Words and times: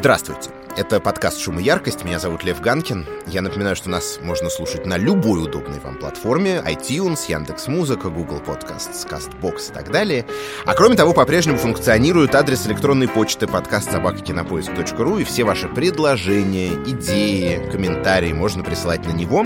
Здравствуйте. 0.00 0.48
Это 0.78 0.98
подкаст 0.98 1.38
«Шум 1.38 1.60
и 1.60 1.62
яркость». 1.62 2.06
Меня 2.06 2.18
зовут 2.18 2.42
Лев 2.42 2.62
Ганкин. 2.62 3.04
Я 3.26 3.42
напоминаю, 3.42 3.76
что 3.76 3.90
нас 3.90 4.18
можно 4.22 4.48
слушать 4.48 4.86
на 4.86 4.96
любой 4.96 5.44
удобной 5.44 5.78
вам 5.78 5.96
платформе. 5.96 6.62
iTunes, 6.64 7.28
Яндекс.Музыка, 7.28 8.08
Google 8.08 8.40
Podcasts, 8.40 9.06
CastBox 9.06 9.70
и 9.70 9.74
так 9.74 9.90
далее. 9.90 10.24
А 10.64 10.72
кроме 10.72 10.96
того, 10.96 11.12
по-прежнему 11.12 11.58
функционирует 11.58 12.34
адрес 12.34 12.66
электронной 12.66 13.08
почты 13.08 13.46
подкаст 13.46 13.92
собакакинопоиск.ру 13.92 15.18
и 15.18 15.24
все 15.24 15.44
ваши 15.44 15.68
предложения, 15.68 16.72
идеи, 16.86 17.70
комментарии 17.70 18.32
можно 18.32 18.64
присылать 18.64 19.04
на 19.04 19.12
него. 19.12 19.44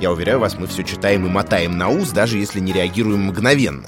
Я 0.00 0.10
уверяю 0.10 0.40
вас, 0.40 0.58
мы 0.58 0.66
все 0.66 0.82
читаем 0.82 1.26
и 1.26 1.28
мотаем 1.28 1.78
на 1.78 1.90
ус, 1.90 2.10
даже 2.10 2.38
если 2.38 2.58
не 2.58 2.72
реагируем 2.72 3.26
мгновенно. 3.26 3.84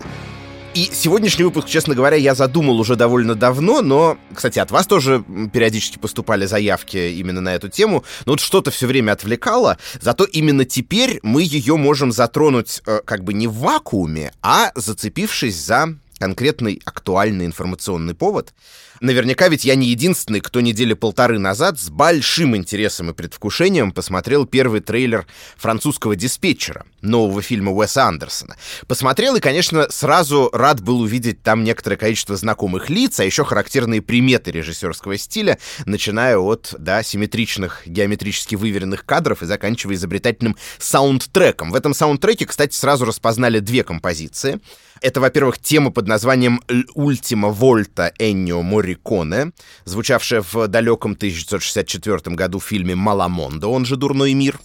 И 0.75 0.91
сегодняшний 0.93 1.45
выпуск, 1.45 1.69
честно 1.69 1.95
говоря, 1.95 2.17
я 2.17 2.35
задумал 2.35 2.81
уже 2.81 2.97
довольно 2.97 3.37
давно, 3.37 3.81
но, 3.81 4.19
кстати, 4.35 4.59
от 4.59 4.73
вас 4.73 4.89
тоже 4.89 5.25
периодически 5.53 5.99
поступали 5.99 6.47
заявки 6.47 6.97
именно 6.97 7.41
на 7.41 7.55
эту 7.55 7.69
тему, 7.69 8.05
но 8.27 8.33
вот 8.33 8.41
что-то 8.41 8.73
все 8.73 8.89
время 8.89 9.13
отвлекало, 9.13 9.79
зато 10.01 10.25
именно 10.25 10.65
теперь 10.65 11.21
мы 11.23 11.45
ее 11.45 11.77
можем 11.77 12.11
затронуть 12.11 12.83
э, 12.87 13.03
как 13.05 13.23
бы 13.23 13.35
не 13.35 13.47
в 13.47 13.55
вакууме, 13.55 14.33
а 14.43 14.73
зацепившись 14.75 15.65
за 15.65 15.95
конкретный 16.19 16.81
актуальный 16.85 17.47
информационный 17.47 18.15
повод. 18.15 18.53
Наверняка 19.01 19.49
ведь 19.49 19.65
я 19.65 19.75
не 19.75 19.89
единственный, 19.89 20.41
кто 20.41 20.61
недели 20.61 20.95
полторы 20.95 21.39
назад 21.39 21.81
с 21.81 21.91
большим 21.91 22.57
интересом 22.57 23.11
и 23.11 23.15
предвкушением 23.15 23.93
посмотрел 23.93 24.47
первый 24.47 24.81
трейлер 24.81 25.27
французского 25.57 26.17
диспетчера, 26.17 26.85
нового 27.03 27.43
фильма 27.43 27.73
Уэса 27.73 28.05
Андерсона. 28.05 28.57
Посмотрел 28.87 29.37
и, 29.37 29.41
конечно, 29.41 29.87
сразу 29.91 30.49
рад 30.53 30.81
был 30.81 31.01
увидеть 31.01 31.43
там 31.43 31.65
некоторое 31.65 31.97
количество 31.97 32.37
знакомых 32.37 32.89
лиц, 32.89 33.19
а 33.21 33.25
еще 33.25 33.45
характерные 33.45 34.01
приметы 34.01 34.53
режиссерского 34.53 35.19
стиля, 35.19 35.59
начиная 35.87 36.39
от, 36.39 36.75
да, 36.79 37.03
симметричных, 37.03 37.83
геометрически 37.87 38.55
выверенных 38.55 39.05
кадров 39.05 39.43
и 39.43 39.47
заканчивая 39.47 39.97
изобретательным 39.97 40.57
саундтреком. 40.79 41.73
В 41.73 41.75
этом 41.75 41.95
саундтреке, 41.95 42.47
кстати, 42.47 42.75
сразу 42.75 43.05
распознали 43.05 43.59
две 43.59 43.83
композиции. 43.83 44.61
Это, 45.01 45.21
во-первых, 45.21 45.59
тема 45.59 45.91
под 45.91 46.09
названием 46.09 46.63
«Ультима 46.95 47.49
Вольта 47.51 48.13
Эннио 48.19 48.63
Морриконе», 48.85 49.53
звучавшая 49.85 50.43
в 50.43 50.69
далеком 50.69 51.13
1964 51.13 52.37
году 52.37 52.59
в 52.59 52.65
фильме 52.65 52.95
«Маламондо», 52.95 53.69
он 53.69 53.85
же 53.85 53.97
«Дурной 53.97 54.35
мир». 54.35 54.61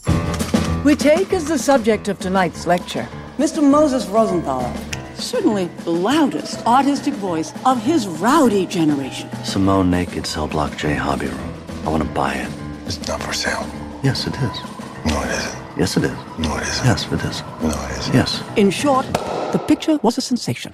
We 0.84 0.96
take 0.96 1.34
as 1.34 1.46
the 1.46 1.58
subject 1.58 2.08
of 2.08 2.20
tonight's 2.20 2.66
lecture 2.66 3.06
Mr. 3.38 3.62
Moses 3.62 4.06
Rosenthaler, 4.06 4.72
certainly 5.16 5.70
the 5.84 5.92
loudest 5.92 6.66
artistic 6.66 7.14
voice 7.16 7.54
of 7.66 7.82
his 7.84 8.08
rowdy 8.08 8.66
generation. 8.66 9.30
Simone 9.44 9.90
Naked 9.90 10.26
Cell 10.26 10.48
Block 10.48 10.78
J 10.78 10.96
Hobby 10.96 11.28
Room. 11.28 11.54
I 11.86 11.90
want 11.90 12.04
to 12.04 12.10
buy 12.10 12.34
it. 12.36 12.50
It's 12.86 13.00
not 13.08 13.22
for 13.22 13.34
sale. 13.34 13.66
Yes, 14.04 14.26
it 14.28 14.36
is. 14.36 14.79
No, 15.10 15.22
it 15.24 15.32
isn't. 15.32 15.78
Yes, 15.78 15.98
it 15.98 16.04
is. 16.04 16.12
No, 16.38 16.58
it 16.58 16.64
isn't. 16.64 16.86
Yes, 16.86 17.08
it 17.12 17.24
is. 17.24 17.44
No, 17.62 17.70
it 17.70 18.00
isn't. 18.00 18.14
Yes. 18.14 18.44
In 18.56 18.70
short, 18.70 19.06
the 19.52 19.60
picture 19.60 19.98
was 20.02 20.18
a 20.18 20.22
sensation. 20.22 20.72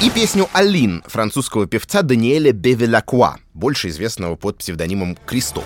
И 0.00 0.10
песню 0.10 0.48
«Алин» 0.52 1.02
французского 1.06 1.66
певца 1.66 2.02
Даниэля 2.02 2.52
Бевелакуа, 2.52 3.36
больше 3.54 3.88
известного 3.88 4.36
под 4.36 4.58
псевдонимом 4.58 5.16
Кристоф. 5.26 5.64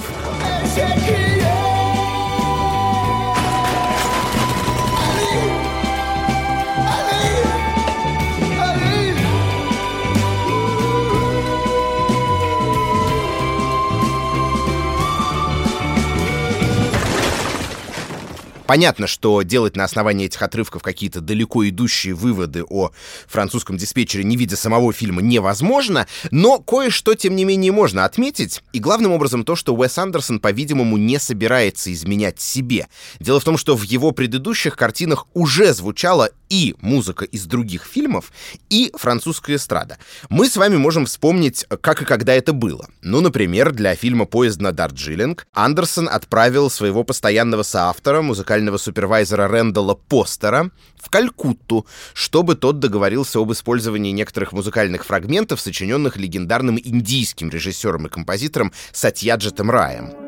Понятно, 18.67 19.07
что 19.07 19.42
делать 19.42 19.77
на 19.77 19.85
основании 19.85 20.27
этих 20.27 20.41
отрывков 20.42 20.83
какие-то 20.83 21.20
далеко 21.20 21.69
идущие 21.69 22.14
выводы 22.14 22.64
о 22.64 22.91
французском 23.27 23.77
диспетчере, 23.77 24.25
не 24.25 24.36
видя 24.36 24.57
самого 24.57 24.92
фильма, 24.92 25.20
невозможно, 25.23 26.07
но 26.31 26.59
кое-что, 26.59 27.14
тем 27.14 27.36
не 27.36 27.45
менее, 27.45 27.73
можно 27.73 28.05
отметить. 28.05 28.63
И 28.73 28.79
главным 28.79 29.13
образом 29.13 29.45
то, 29.45 29.57
что 29.57 29.75
Уэс 29.75 29.98
Андерсон, 29.98 30.41
по-видимому, 30.41 30.97
не 30.97 31.19
собирается 31.19 31.92
изменять 31.92 32.41
себе. 32.41 32.89
Дело 33.20 33.41
в 33.41 33.45
том, 33.45 33.57
что 33.57 33.77
в 33.77 33.83
его 33.83 34.13
предыдущих 34.13 34.77
картинах 34.77 35.27
уже 35.35 35.75
звучала 35.75 36.31
и 36.48 36.75
музыка 36.81 37.25
из 37.25 37.47
других 37.47 37.85
фильмов, 37.85 38.31
и 38.69 38.92
французская 38.95 39.57
эстрада. 39.57 39.98
Мы 40.29 40.48
с 40.48 40.57
вами 40.57 40.77
можем 40.77 41.07
вспомнить, 41.07 41.67
как 41.81 42.03
и 42.03 42.05
когда 42.05 42.35
это 42.35 42.53
было. 42.53 42.89
Ну, 43.01 43.20
например, 43.20 43.73
для 43.73 43.95
фильма 43.95 44.27
«Поезд 44.27 44.61
на 44.61 44.73
Дарджилинг» 44.73 45.47
Андерсон 45.55 46.09
отправил 46.09 46.70
своего 46.70 47.05
постоянного 47.05 47.63
соавтора, 47.63 48.20
музыкального 48.23 48.52
генерального 48.52 48.77
супервайзера 48.77 49.48
Рэндала 49.48 49.95
Постера 49.95 50.70
в 50.96 51.08
Калькутту, 51.08 51.86
чтобы 52.13 52.55
тот 52.55 52.80
договорился 52.80 53.39
об 53.39 53.51
использовании 53.52 54.13
некоторых 54.13 54.52
музыкальных 54.52 55.07
фрагментов, 55.07 55.61
сочиненных 55.61 56.18
легендарным 56.18 56.79
индийским 56.79 57.48
режиссером 57.48 58.07
и 58.07 58.11
композитором 58.11 58.73
Сатьяджетом 58.92 59.70
Раем. 59.70 60.22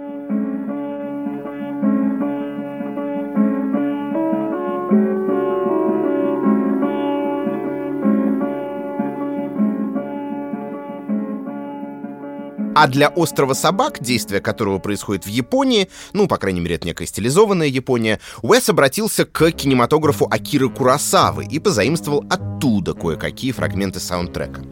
А 12.75 12.89
для 12.89 13.09
«Острова 13.09 13.55
собак», 13.55 14.01
действие 14.01 14.41
которого 14.41 14.79
происходит 14.79 15.27
в 15.27 15.29
Японии, 15.29 15.89
ну, 16.13 16.27
по 16.27 16.39
крайней 16.39 16.61
мере, 16.61 16.75
это 16.77 16.87
некая 16.87 17.07
стилизованная 17.07 17.69
Япония, 17.69 18.21
Уэс 18.43 18.69
обратился 18.69 19.25
к 19.25 19.51
кинематографу 19.53 20.27
Акиры 20.31 20.69
Курасавы 20.69 21.45
и 21.45 21.59
позаимствовал 21.59 22.25
оттуда 22.29 22.95
кое-какие 22.95 23.53
фрагменты 23.53 24.01
саундтрека. 24.01 24.63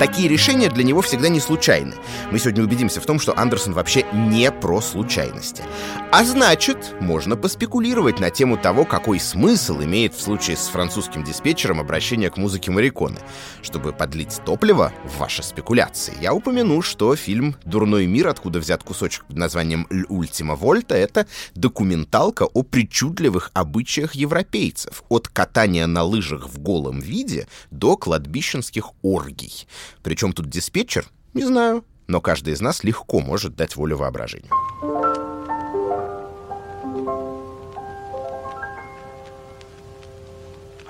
Такие 0.00 0.28
решения 0.28 0.70
для 0.70 0.82
него 0.82 1.02
всегда 1.02 1.28
не 1.28 1.40
случайны. 1.40 1.94
Мы 2.32 2.38
сегодня 2.38 2.64
убедимся 2.64 3.02
в 3.02 3.06
том, 3.06 3.20
что 3.20 3.38
Андерсон 3.38 3.74
вообще 3.74 4.06
не 4.14 4.50
про 4.50 4.80
случайности. 4.80 5.62
А 6.10 6.24
значит, 6.24 6.94
можно 7.00 7.36
поспекулировать 7.36 8.18
на 8.18 8.30
тему 8.30 8.56
того, 8.56 8.86
какой 8.86 9.20
смысл 9.20 9.82
имеет 9.82 10.14
в 10.14 10.20
случае 10.22 10.56
с 10.56 10.68
французским 10.68 11.22
диспетчером 11.22 11.80
обращение 11.80 12.30
к 12.30 12.38
музыке 12.38 12.70
Мариконы. 12.70 13.18
Чтобы 13.60 13.92
подлить 13.92 14.40
топливо 14.46 14.90
в 15.04 15.18
ваши 15.18 15.42
спекуляции, 15.42 16.14
я 16.18 16.32
упомяну, 16.32 16.80
что 16.80 17.14
фильм 17.14 17.56
«Дурной 17.66 18.06
мир», 18.06 18.28
откуда 18.28 18.58
взят 18.58 18.82
кусочек 18.82 19.26
под 19.26 19.36
названием 19.36 19.86
«Ультима 20.08 20.56
Вольта», 20.56 20.94
это 20.94 21.26
документалка 21.54 22.44
о 22.44 22.62
причудливых 22.62 23.50
обычаях 23.52 24.14
европейцев, 24.14 25.02
от 25.10 25.28
катания 25.28 25.86
на 25.86 26.04
лыжах 26.04 26.48
в 26.48 26.58
голом 26.58 27.00
виде 27.00 27.46
до 27.70 27.98
кладбищенских 27.98 28.92
оргий. 29.02 29.66
Причем 30.02 30.32
тут 30.32 30.48
диспетчер? 30.48 31.06
Не 31.34 31.44
знаю. 31.44 31.84
Но 32.06 32.20
каждый 32.20 32.54
из 32.54 32.60
нас 32.60 32.82
легко 32.82 33.20
может 33.20 33.54
дать 33.54 33.76
волю 33.76 33.98
воображению. 33.98 34.50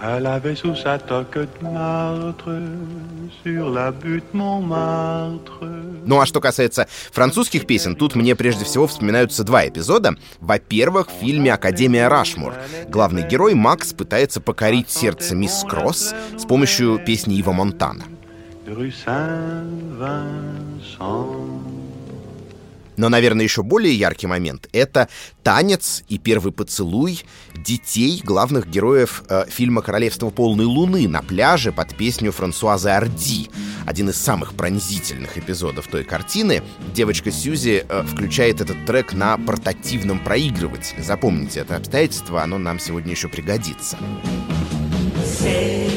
Elle 0.03 0.27
avait 0.27 0.57
sous 0.57 0.75
sa 0.77 0.99
toque 0.99 1.37
de 1.37 1.63
martre 1.63 2.59
sur 3.45 3.69
la 3.69 3.93
butte 3.93 4.33
Montmartre. 4.33 5.67
Ну 6.07 6.19
а 6.19 6.25
что 6.25 6.41
касается 6.41 6.89
французских 7.13 7.67
песен, 7.67 7.95
тут 7.97 8.15
мне 8.15 8.35
прежде 8.35 8.65
всего 8.65 8.87
вспоминаются 8.87 9.45
два 9.45 9.69
эпизода. 9.69 10.15
Во-первых, 10.41 11.09
в 11.09 11.21
фильме 11.21 11.53
«Академия 11.53 12.09
Рашмур» 12.09 12.55
главный 12.89 13.29
герой 13.29 13.55
Макс 13.55 13.93
пытается 13.93 14.41
покорить 14.41 14.89
сердце 14.89 15.35
мисс 15.35 15.67
Кросс 15.69 16.15
с 16.39 16.47
помощью 16.47 16.99
песни 17.05 17.37
Ива 17.37 17.53
Монтана 17.53 18.05
rue 18.67 18.93
Saint-Vincent. 18.93 21.61
Но, 22.97 23.09
наверное, 23.09 23.45
еще 23.45 23.63
более 23.63 23.95
яркий 23.95 24.27
момент— 24.27 24.69
это 24.73 25.09
танец 25.43 26.05
и 26.09 26.19
первый 26.19 26.53
поцелуй 26.53 27.23
детей, 27.55 28.21
главных 28.23 28.69
героев 28.69 29.23
э, 29.27 29.47
фильма 29.49 29.81
«Королевство 29.81 30.29
полной 30.29 30.67
луны» 30.67 31.09
на 31.09 31.23
пляже 31.23 31.73
под 31.73 31.97
песню 31.97 32.31
Франсуазы 32.31 32.91
Арди. 32.91 33.49
Один 33.87 34.11
из 34.11 34.17
самых 34.17 34.53
пронзительных 34.53 35.39
эпизодов 35.39 35.87
той 35.87 36.05
картины. 36.05 36.63
Девочка 36.93 37.31
Сьюзи 37.31 37.87
э, 37.89 38.03
включает 38.03 38.61
этот 38.61 38.85
трек 38.85 39.15
на 39.15 39.39
портативном 39.39 40.19
проигрывателе. 40.19 41.03
Запомните 41.03 41.61
это 41.61 41.77
обстоятельство, 41.77 42.43
оно 42.43 42.59
нам 42.59 42.79
сегодня 42.79 43.13
еще 43.13 43.29
пригодится. 43.29 43.97
C'est 45.23 45.90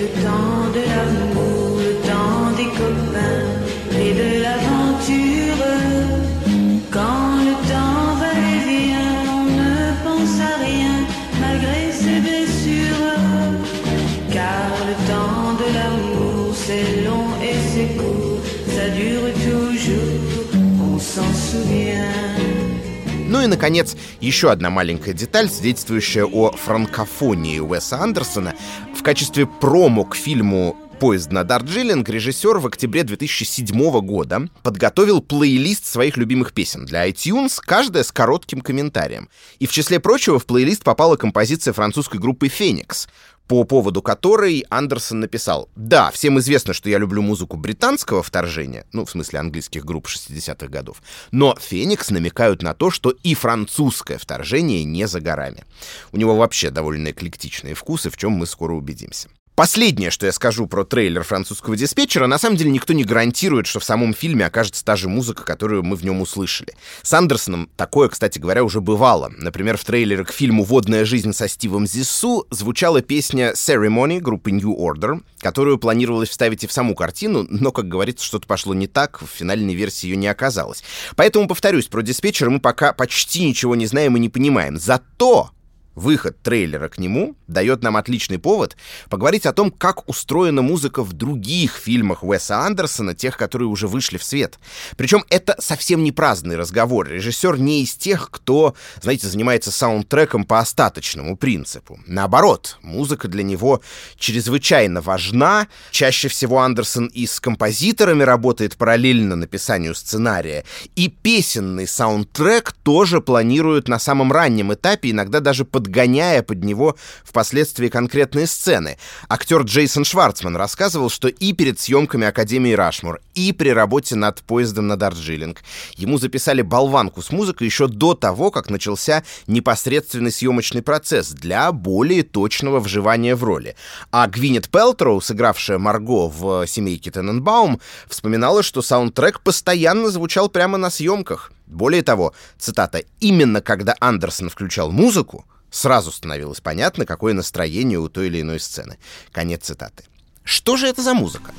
и, 23.44 23.48
наконец, 23.48 23.96
еще 24.20 24.52
одна 24.52 24.70
маленькая 24.70 25.14
деталь, 25.14 25.50
свидетельствующая 25.50 26.26
о 26.26 26.52
франкофонии 26.52 27.60
Уэса 27.60 28.00
Андерсона. 28.00 28.56
В 28.96 29.04
качестве 29.04 29.46
промо 29.46 30.06
к 30.06 30.16
фильму 30.16 30.78
«Поезд 31.00 31.32
на 31.32 31.44
Дарджилинг» 31.44 32.08
режиссер 32.08 32.60
в 32.60 32.68
октябре 32.68 33.04
2007 33.04 34.00
года 34.02 34.48
подготовил 34.62 35.22
плейлист 35.22 35.86
своих 35.86 36.16
любимых 36.16 36.54
песен 36.54 36.86
для 36.86 37.10
iTunes, 37.10 37.60
каждая 37.60 38.04
с 38.04 38.12
коротким 38.12 38.62
комментарием. 38.62 39.28
И 39.60 39.68
в 39.68 39.72
числе 39.74 40.00
прочего 40.00 40.40
в 40.40 40.46
плейлист 40.46 40.84
попала 40.84 41.18
композиция 41.18 41.74
французской 41.74 42.20
группы 42.20 42.48
«Феникс», 42.48 43.10
по 43.48 43.64
поводу 43.64 44.02
которой 44.02 44.66
Андерсон 44.70 45.20
написал 45.22 45.70
«Да, 45.76 46.12
всем 46.12 46.40
известно, 46.40 46.74
что 46.74 46.90
я 46.90 46.98
люблю 46.98 47.22
музыку 47.22 47.58
британского 47.58 48.24
вторжения, 48.24 48.86
ну, 48.94 49.06
в 49.06 49.12
смысле 49.12 49.40
английских 49.40 49.86
групп 49.86 50.08
60-х 50.08 50.68
годов, 50.68 51.02
но 51.32 51.56
«Феникс» 51.60 52.10
намекают 52.10 52.62
на 52.62 52.74
то, 52.74 52.90
что 52.90 53.12
и 53.12 53.36
французское 53.36 54.18
вторжение 54.18 54.84
не 54.84 55.08
за 55.08 55.20
горами». 55.20 55.64
У 56.12 56.18
него 56.18 56.36
вообще 56.36 56.70
довольно 56.70 57.12
эклектичные 57.12 57.74
вкусы, 57.74 58.10
в 58.10 58.18
чем 58.18 58.32
мы 58.32 58.46
скоро 58.46 58.74
убедимся. 58.74 59.30
Последнее, 59.56 60.10
что 60.10 60.26
я 60.26 60.32
скажу 60.32 60.66
про 60.66 60.84
трейлер 60.84 61.22
французского 61.22 61.78
диспетчера, 61.78 62.26
на 62.26 62.40
самом 62.40 62.58
деле 62.58 62.72
никто 62.72 62.92
не 62.94 63.04
гарантирует, 63.04 63.68
что 63.68 63.80
в 63.80 63.84
самом 63.84 64.16
фильме 64.16 64.48
окажется 64.48 64.84
та 64.84 64.96
же 64.96 65.10
музыка, 65.10 65.44
которую 65.44 65.84
мы 65.84 65.96
в 65.96 66.04
нем 66.04 66.22
услышали. 66.22 66.74
С 67.04 67.14
Андерсоном 67.14 67.70
такое, 67.78 68.10
кстати 68.10 68.40
говоря, 68.40 68.64
уже 68.64 68.82
бывало. 68.82 69.32
Например, 69.38 69.78
в 69.78 69.86
трейлере 69.86 70.26
к 70.26 70.32
фильму 70.32 70.64
«Водная 70.64 71.06
жизнь» 71.06 71.34
со 71.34 71.48
Стивом 71.48 71.86
Зиссу 71.86 72.48
звучала 72.50 73.04
песня 73.04 73.54
«Ceremony» 73.54 74.20
группы 74.20 74.50
New 74.50 74.76
Order, 74.76 75.22
которую 75.38 75.78
планировалось 75.78 76.30
вставить 76.30 76.64
и 76.64 76.68
в 76.68 76.72
саму 76.72 76.96
картину, 76.96 77.46
но, 77.48 77.72
как 77.72 77.88
говорится, 77.88 78.26
что-то 78.26 78.48
пошло 78.48 78.74
не 78.74 78.88
так, 78.88 79.22
в 79.22 79.28
финальной 79.28 79.76
версии 79.76 80.08
ее 80.08 80.16
не 80.16 80.28
оказалось. 80.28 80.84
Поэтому, 81.16 81.48
повторюсь, 81.48 81.86
про 81.86 82.02
диспетчера 82.02 82.50
мы 82.50 82.60
пока 82.60 82.92
почти 82.92 83.46
ничего 83.46 83.76
не 83.76 83.86
знаем 83.86 84.18
и 84.18 84.20
не 84.20 84.30
понимаем. 84.30 84.80
Зато 84.80 85.52
Выход 85.96 86.42
трейлера 86.42 86.90
к 86.90 86.98
нему 86.98 87.36
дает 87.48 87.84
нам 87.84 87.98
отличный 87.98 88.40
повод 88.40 88.76
поговорить 89.10 89.46
о 89.46 89.54
том, 89.54 89.70
как 89.70 90.10
устроена 90.10 90.62
музыка 90.62 91.04
в 91.04 91.14
других 91.14 91.76
фильмах 91.76 92.24
Уэса 92.24 92.60
Андерсона, 92.60 93.14
тех, 93.14 93.38
которые 93.38 93.68
уже 93.68 93.88
вышли 93.88 94.18
в 94.18 94.24
свет. 94.24 94.60
Причем 94.98 95.24
это 95.30 95.56
совсем 95.60 96.04
не 96.04 96.12
праздный 96.12 96.56
разговор. 96.56 97.08
Режиссер 97.08 97.60
не 97.60 97.84
из 97.84 97.96
тех, 97.96 98.30
кто, 98.32 98.76
знаете, 99.02 99.28
занимается 99.28 99.72
саундтреком 99.72 100.46
по 100.46 100.60
остаточному 100.60 101.38
принципу. 101.38 102.00
Наоборот, 102.08 102.78
музыка 102.82 103.28
для 103.28 103.44
него 103.44 103.82
чрезвычайно 104.18 105.02
важна. 105.02 105.68
Чаще 105.92 106.28
всего 106.28 106.60
Андерсон 106.60 107.08
и 107.08 107.28
с 107.28 107.40
композиторами 107.40 108.24
работает 108.24 108.78
параллельно 108.78 109.36
написанию 109.36 109.94
сценария. 109.94 110.64
И 110.96 111.08
песенный 111.08 111.88
саундтрек 111.88 112.72
тоже 112.84 113.22
планирует 113.22 113.88
на 113.88 114.00
самом 114.00 114.32
раннем 114.32 114.74
этапе, 114.74 115.12
иногда 115.12 115.40
даже 115.40 115.66
под 115.66 115.83
подгоняя 115.84 116.42
под 116.44 116.64
него 116.64 116.96
впоследствии 117.26 117.90
конкретные 117.90 118.48
сцены. 118.48 118.98
Актер 119.28 119.64
Джейсон 119.64 120.06
Шварцман 120.06 120.56
рассказывал, 120.56 121.10
что 121.10 121.28
и 121.28 121.52
перед 121.52 121.80
съемками 121.80 122.26
Академии 122.26 122.72
Рашмур, 122.72 123.20
и 123.36 123.52
при 123.52 123.70
работе 123.70 124.16
над 124.16 124.42
поездом 124.44 124.88
на 124.88 124.96
Дарджилинг 124.96 125.62
ему 125.96 126.18
записали 126.18 126.62
болванку 126.62 127.22
с 127.22 127.32
музыкой 127.32 127.68
еще 127.68 127.88
до 127.88 128.14
того, 128.14 128.50
как 128.50 128.70
начался 128.70 129.24
непосредственный 129.48 130.32
съемочный 130.32 130.82
процесс 130.82 131.30
для 131.30 131.72
более 131.72 132.24
точного 132.24 132.80
вживания 132.80 133.36
в 133.36 133.44
роли. 133.44 133.76
А 134.12 134.28
Гвинет 134.28 134.70
Пелтроу, 134.70 135.20
сыгравшая 135.20 135.80
Марго 135.80 136.30
в 136.30 136.66
«Семейке 136.66 137.12
Тененбаум», 137.12 137.82
вспоминала, 138.08 138.64
что 138.64 138.82
саундтрек 138.82 139.42
постоянно 139.42 140.10
звучал 140.10 140.48
прямо 140.48 140.78
на 140.78 140.90
съемках. 140.90 141.52
Более 141.68 142.04
того, 142.04 142.34
цитата, 142.58 143.04
«именно 143.20 143.62
когда 143.62 143.96
Андерсон 144.00 144.50
включал 144.50 144.92
музыку, 144.92 145.46
Сразу 145.74 146.12
становилось 146.12 146.62
понятно, 146.62 147.04
какое 147.04 147.34
настроение 147.34 147.98
у 147.98 148.08
той 148.08 148.28
или 148.28 148.42
иной 148.42 148.60
сцены. 148.60 149.00
Конец 149.32 149.64
цитаты. 149.64 150.04
Что 150.44 150.78
же 150.78 150.88
это 150.88 151.02
за 151.02 151.16
музыка? 151.16 151.52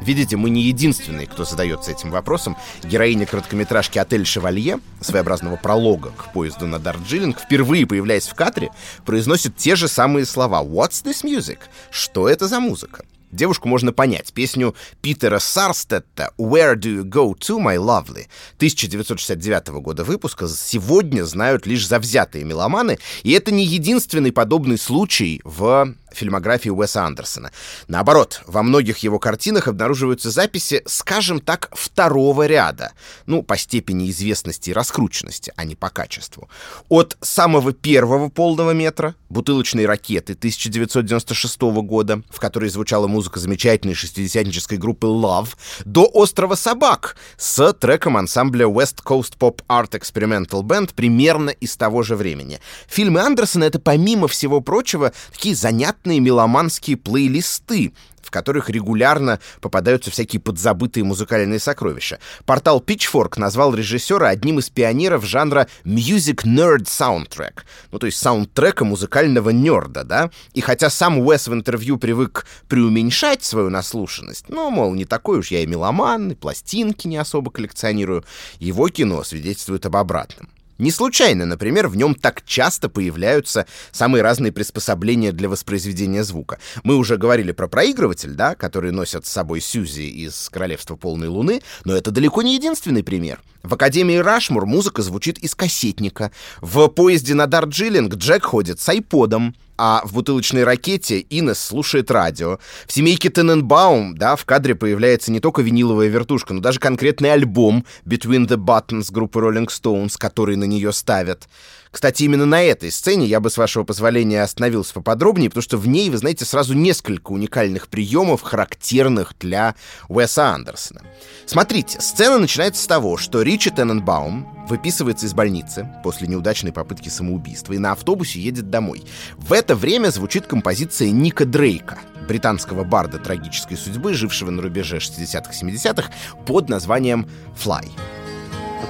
Видите, 0.00 0.36
мы 0.38 0.48
не 0.48 0.62
единственные, 0.62 1.26
кто 1.26 1.44
задается 1.44 1.90
этим 1.90 2.10
вопросом. 2.10 2.56
Героиня 2.82 3.26
короткометражки 3.26 3.98
«Отель 3.98 4.24
Шевалье», 4.24 4.80
своеобразного 5.02 5.56
пролога 5.56 6.12
к 6.12 6.32
поезду 6.32 6.66
на 6.66 6.78
Дарджилинг, 6.78 7.38
впервые 7.38 7.86
появляясь 7.86 8.26
в 8.26 8.34
кадре, 8.34 8.70
произносит 9.04 9.54
те 9.58 9.76
же 9.76 9.86
самые 9.86 10.24
слова 10.24 10.64
«What's 10.64 11.04
this 11.04 11.24
music?» 11.24 11.58
Что 11.90 12.26
это 12.26 12.48
за 12.48 12.58
музыка? 12.58 13.04
Девушку 13.30 13.68
можно 13.68 13.92
понять. 13.92 14.32
Песню 14.32 14.74
Питера 15.02 15.38
Сарстетта 15.38 16.32
«Where 16.38 16.74
do 16.74 17.00
you 17.00 17.02
go 17.02 17.34
to, 17.34 17.58
my 17.58 17.76
lovely» 17.76 18.26
1969 18.56 19.68
года 19.80 20.04
выпуска 20.04 20.48
сегодня 20.48 21.24
знают 21.24 21.66
лишь 21.66 21.86
завзятые 21.86 22.44
меломаны, 22.44 22.98
и 23.22 23.32
это 23.32 23.52
не 23.52 23.64
единственный 23.64 24.32
подобный 24.32 24.78
случай 24.78 25.40
в 25.44 25.94
фильмографии 26.16 26.70
Уэса 26.70 27.04
Андерсона. 27.04 27.52
Наоборот, 27.88 28.42
во 28.46 28.62
многих 28.62 28.98
его 28.98 29.18
картинах 29.18 29.68
обнаруживаются 29.68 30.30
записи, 30.30 30.82
скажем 30.86 31.40
так, 31.40 31.70
второго 31.72 32.46
ряда. 32.46 32.92
Ну, 33.26 33.42
по 33.42 33.56
степени 33.56 34.10
известности 34.10 34.70
и 34.70 34.72
раскрученности, 34.72 35.52
а 35.56 35.64
не 35.64 35.74
по 35.74 35.90
качеству. 35.90 36.48
От 36.88 37.16
самого 37.20 37.72
первого 37.72 38.28
полного 38.28 38.72
метра 38.72 39.14
«Бутылочной 39.28 39.86
ракеты» 39.86 40.34
1996 40.34 41.60
года, 41.82 42.22
в 42.30 42.40
которой 42.40 42.70
звучала 42.70 43.06
музыка 43.06 43.40
замечательной 43.40 43.94
шестидесятнической 43.94 44.78
группы 44.78 45.06
Love, 45.06 45.50
до 45.84 46.08
«Острова 46.12 46.54
собак» 46.54 47.16
с 47.36 47.72
треком 47.74 48.16
ансамбля 48.16 48.66
West 48.66 49.02
Coast 49.04 49.34
Pop 49.38 49.60
Art 49.68 49.90
Experimental 49.90 50.62
Band 50.62 50.94
примерно 50.94 51.50
из 51.50 51.76
того 51.76 52.02
же 52.02 52.16
времени. 52.16 52.60
Фильмы 52.88 53.20
Андерсона— 53.20 53.64
это, 53.66 53.78
помимо 53.78 54.28
всего 54.28 54.60
прочего, 54.60 55.12
такие 55.32 55.54
занятные 55.54 56.05
приятные 56.06 56.20
меломанские 56.20 56.96
плейлисты, 56.96 57.92
в 58.22 58.30
которых 58.30 58.70
регулярно 58.70 59.40
попадаются 59.60 60.12
всякие 60.12 60.40
подзабытые 60.40 61.02
музыкальные 61.02 61.58
сокровища. 61.58 62.20
Портал 62.44 62.80
Pitchfork 62.80 63.40
назвал 63.40 63.74
режиссера 63.74 64.28
одним 64.28 64.60
из 64.60 64.70
пионеров 64.70 65.24
жанра 65.24 65.66
Music 65.84 66.44
Nerd 66.44 66.84
Soundtrack, 66.84 67.62
ну 67.90 67.98
то 67.98 68.06
есть 68.06 68.18
саундтрека 68.18 68.84
музыкального 68.84 69.50
нерда, 69.50 70.04
да? 70.04 70.30
И 70.54 70.60
хотя 70.60 70.90
сам 70.90 71.18
Уэс 71.18 71.48
в 71.48 71.52
интервью 71.52 71.98
привык 71.98 72.46
преуменьшать 72.68 73.42
свою 73.42 73.68
наслушанность, 73.68 74.44
ну, 74.48 74.70
мол, 74.70 74.94
не 74.94 75.06
такой 75.06 75.40
уж 75.40 75.50
я 75.50 75.60
и 75.60 75.66
меломан, 75.66 76.30
и 76.30 76.34
пластинки 76.36 77.08
не 77.08 77.16
особо 77.16 77.50
коллекционирую, 77.50 78.24
его 78.60 78.88
кино 78.88 79.24
свидетельствует 79.24 79.86
об 79.86 79.96
обратном. 79.96 80.48
Не 80.78 80.90
случайно, 80.90 81.46
например, 81.46 81.88
в 81.88 81.96
нем 81.96 82.14
так 82.14 82.44
часто 82.44 82.88
появляются 82.88 83.66
самые 83.92 84.22
разные 84.22 84.52
приспособления 84.52 85.32
для 85.32 85.48
воспроизведения 85.48 86.22
звука. 86.22 86.58
Мы 86.82 86.96
уже 86.96 87.16
говорили 87.16 87.52
про 87.52 87.66
проигрыватель, 87.66 88.34
да, 88.34 88.54
который 88.54 88.92
носят 88.92 89.26
с 89.26 89.30
собой 89.30 89.60
Сьюзи 89.60 90.02
из 90.02 90.50
«Королевства 90.50 90.96
полной 90.96 91.28
луны», 91.28 91.62
но 91.84 91.96
это 91.96 92.10
далеко 92.10 92.42
не 92.42 92.54
единственный 92.54 93.02
пример. 93.02 93.40
В 93.62 93.74
Академии 93.74 94.16
Рашмур 94.16 94.66
музыка 94.66 95.02
звучит 95.02 95.38
из 95.38 95.54
кассетника. 95.54 96.30
В 96.60 96.88
поезде 96.88 97.34
на 97.34 97.46
Дарджилинг 97.46 98.14
Джек 98.14 98.44
ходит 98.44 98.78
с 98.78 98.88
айподом 98.88 99.56
а 99.78 100.02
в 100.04 100.12
«Бутылочной 100.14 100.64
ракете» 100.64 101.24
Инес 101.28 101.58
слушает 101.58 102.10
радио. 102.10 102.58
В 102.86 102.92
«Семейке 102.92 103.30
Тененбаум», 103.30 104.16
да, 104.16 104.36
в 104.36 104.44
кадре 104.44 104.74
появляется 104.74 105.30
не 105.32 105.40
только 105.40 105.62
виниловая 105.62 106.08
вертушка, 106.08 106.54
но 106.54 106.60
даже 106.60 106.80
конкретный 106.80 107.32
альбом 107.32 107.84
«Between 108.04 108.46
the 108.46 108.56
Buttons» 108.56 109.12
группы 109.12 109.40
Rolling 109.40 109.68
Stones, 109.68 110.14
который 110.18 110.56
на 110.56 110.64
нее 110.64 110.92
ставят. 110.92 111.48
Кстати, 111.96 112.24
именно 112.24 112.44
на 112.44 112.62
этой 112.62 112.90
сцене 112.90 113.24
я 113.24 113.40
бы, 113.40 113.48
с 113.48 113.56
вашего 113.56 113.82
позволения, 113.82 114.42
остановился 114.42 114.92
поподробнее, 114.92 115.48
потому 115.48 115.62
что 115.62 115.78
в 115.78 115.88
ней, 115.88 116.10
вы 116.10 116.18
знаете, 116.18 116.44
сразу 116.44 116.74
несколько 116.74 117.32
уникальных 117.32 117.88
приемов, 117.88 118.42
характерных 118.42 119.32
для 119.40 119.74
Уэса 120.10 120.50
Андерсона. 120.50 121.00
Смотрите, 121.46 121.98
сцена 121.98 122.36
начинается 122.36 122.82
с 122.82 122.86
того, 122.86 123.16
что 123.16 123.40
Ричи 123.40 123.70
Тененбаум 123.70 124.66
выписывается 124.68 125.24
из 125.24 125.32
больницы 125.32 125.88
после 126.04 126.28
неудачной 126.28 126.70
попытки 126.70 127.08
самоубийства 127.08 127.72
и 127.72 127.78
на 127.78 127.92
автобусе 127.92 128.40
едет 128.40 128.68
домой. 128.68 129.02
В 129.38 129.54
это 129.54 129.74
время 129.74 130.10
звучит 130.10 130.46
композиция 130.46 131.10
Ника 131.10 131.46
Дрейка, 131.46 132.00
британского 132.28 132.84
барда 132.84 133.18
трагической 133.18 133.78
судьбы, 133.78 134.12
жившего 134.12 134.50
на 134.50 134.60
рубеже 134.60 134.98
60-х-70-х, 134.98 136.10
под 136.44 136.68
названием 136.68 137.26
«Fly». 137.58 137.88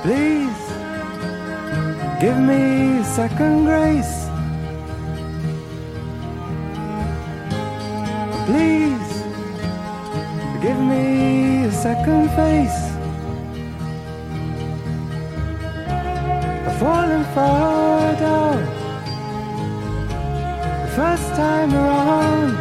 Please. 0.02 0.65
Give 2.20 2.38
me 2.38 3.02
second 3.04 3.64
grace. 3.66 4.28
Please, 8.46 9.10
give 10.62 10.80
me 10.92 11.64
a 11.64 11.72
second 11.72 12.30
face. 12.30 12.86
falling 16.80 17.24
far 17.34 18.14
down. 18.16 18.60
The 20.82 20.90
first 20.94 21.28
time 21.34 21.72
around, 21.74 22.52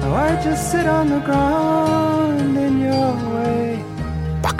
now 0.00 0.14
I 0.14 0.40
just 0.42 0.70
sit 0.70 0.86
on 0.86 1.08
the 1.08 1.20
ground 1.20 2.56
in 2.56 2.80
your. 2.80 3.29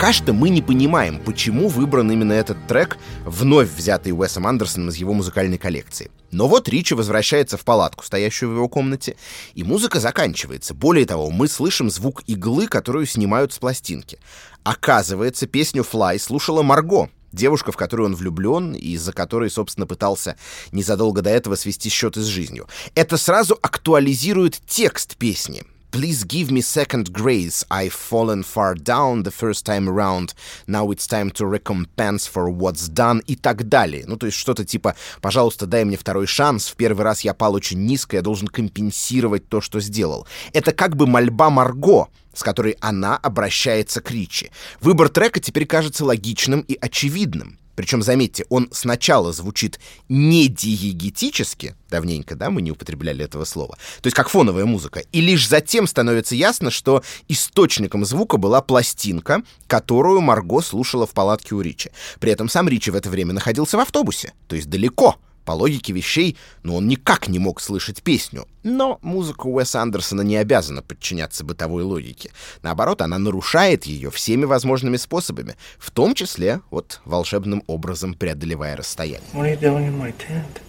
Пока 0.01 0.13
что 0.13 0.33
мы 0.33 0.49
не 0.49 0.63
понимаем, 0.63 1.19
почему 1.19 1.67
выбран 1.67 2.11
именно 2.11 2.33
этот 2.33 2.57
трек, 2.65 2.97
вновь 3.23 3.69
взятый 3.69 4.13
Уэсом 4.13 4.47
Андерсоном 4.47 4.89
из 4.89 4.95
его 4.95 5.13
музыкальной 5.13 5.59
коллекции. 5.59 6.09
Но 6.31 6.47
вот 6.47 6.67
Ричи 6.67 6.95
возвращается 6.95 7.55
в 7.55 7.63
палатку, 7.63 8.03
стоящую 8.03 8.49
в 8.49 8.55
его 8.55 8.67
комнате, 8.67 9.15
и 9.53 9.63
музыка 9.63 9.99
заканчивается. 9.99 10.73
Более 10.73 11.05
того, 11.05 11.29
мы 11.29 11.47
слышим 11.47 11.91
звук 11.91 12.23
иглы, 12.25 12.65
которую 12.65 13.05
снимают 13.05 13.53
с 13.53 13.59
пластинки. 13.59 14.17
Оказывается, 14.63 15.45
песню 15.45 15.83
«Fly» 15.83 16.17
слушала 16.17 16.63
Марго, 16.63 17.11
девушка, 17.31 17.71
в 17.71 17.77
которую 17.77 18.07
он 18.07 18.15
влюблен, 18.15 18.73
и 18.73 18.93
из-за 18.93 19.13
которой, 19.13 19.51
собственно, 19.51 19.85
пытался 19.85 20.35
незадолго 20.71 21.21
до 21.21 21.29
этого 21.29 21.53
свести 21.53 21.89
счеты 21.89 22.21
с 22.21 22.25
жизнью. 22.25 22.67
Это 22.95 23.17
сразу 23.17 23.55
актуализирует 23.61 24.61
текст 24.65 25.15
песни. 25.17 25.61
Please 25.91 26.23
give 26.23 26.51
me 26.51 26.61
second 26.61 27.11
grace. 27.11 27.65
I've 27.69 27.91
fallen 27.91 28.43
far 28.43 28.75
down 28.75 29.23
the 29.23 29.31
first 29.31 29.65
time 29.65 29.89
around. 29.89 30.33
Now 30.65 30.89
it's 30.89 31.05
time 31.05 31.31
to 31.31 31.45
recompense 31.45 32.25
for 32.25 32.49
what's 32.49 32.87
done 32.87 33.21
и 33.27 33.35
так 33.35 33.67
далее. 33.67 34.05
Ну, 34.07 34.15
то 34.15 34.25
есть 34.25 34.37
что-то 34.37 34.63
типа 34.63 34.95
«Пожалуйста, 35.19 35.65
дай 35.65 35.83
мне 35.83 35.97
второй 35.97 36.27
шанс. 36.27 36.69
В 36.69 36.77
первый 36.77 37.03
раз 37.03 37.21
я 37.21 37.33
пал 37.33 37.55
очень 37.55 37.85
низко, 37.85 38.15
я 38.15 38.21
должен 38.21 38.47
компенсировать 38.47 39.49
то, 39.49 39.59
что 39.59 39.81
сделал». 39.81 40.25
Это 40.53 40.71
как 40.71 40.95
бы 40.95 41.07
мольба 41.07 41.49
Марго, 41.49 42.07
с 42.33 42.41
которой 42.41 42.77
она 42.79 43.17
обращается 43.17 43.99
к 43.99 44.11
Ричи. 44.11 44.49
Выбор 44.79 45.09
трека 45.09 45.41
теперь 45.41 45.65
кажется 45.65 46.05
логичным 46.05 46.61
и 46.61 46.77
очевидным. 46.79 47.57
Причем, 47.75 48.01
заметьте, 48.01 48.45
он 48.49 48.69
сначала 48.71 49.33
звучит 49.33 49.79
не 50.09 50.47
диегетически, 50.47 51.75
давненько, 51.89 52.35
да, 52.35 52.49
мы 52.49 52.61
не 52.61 52.71
употребляли 52.71 53.25
этого 53.25 53.45
слова, 53.45 53.77
то 54.01 54.07
есть 54.07 54.15
как 54.15 54.29
фоновая 54.29 54.65
музыка, 54.65 55.01
и 55.11 55.21
лишь 55.21 55.47
затем 55.47 55.87
становится 55.87 56.35
ясно, 56.35 56.71
что 56.71 57.03
источником 57.27 58.05
звука 58.05 58.37
была 58.37 58.61
пластинка, 58.61 59.43
которую 59.67 60.21
Марго 60.21 60.61
слушала 60.61 61.05
в 61.05 61.11
палатке 61.11 61.55
у 61.55 61.61
Ричи. 61.61 61.91
При 62.19 62.31
этом 62.31 62.49
сам 62.49 62.67
Ричи 62.67 62.91
в 62.91 62.95
это 62.95 63.09
время 63.09 63.33
находился 63.33 63.77
в 63.77 63.81
автобусе, 63.81 64.33
то 64.47 64.55
есть 64.55 64.69
далеко, 64.69 65.17
по 65.43 65.51
логике 65.51 65.93
вещей, 65.93 66.37
но 66.63 66.75
он 66.75 66.87
никак 66.87 67.27
не 67.27 67.39
мог 67.39 67.61
слышать 67.61 68.03
песню. 68.03 68.47
Но 68.63 68.99
музыка 69.01 69.47
Уэса 69.47 69.81
Андерсона 69.81 70.21
не 70.21 70.37
обязана 70.37 70.81
подчиняться 70.81 71.43
бытовой 71.43 71.83
логике. 71.83 72.31
Наоборот, 72.61 73.01
она 73.01 73.17
нарушает 73.17 73.85
ее 73.85 74.11
всеми 74.11 74.45
возможными 74.45 74.97
способами, 74.97 75.55
в 75.79 75.91
том 75.91 76.13
числе 76.13 76.61
вот 76.69 77.01
волшебным 77.05 77.63
образом 77.67 78.13
преодолевая 78.13 78.75
расстояние. 78.75 79.29
What 79.33 79.45
are 79.45 79.53
you 79.53 79.59
doing 79.59 79.87
in 79.87 79.97
my 79.97 80.13
tent? 80.17 80.61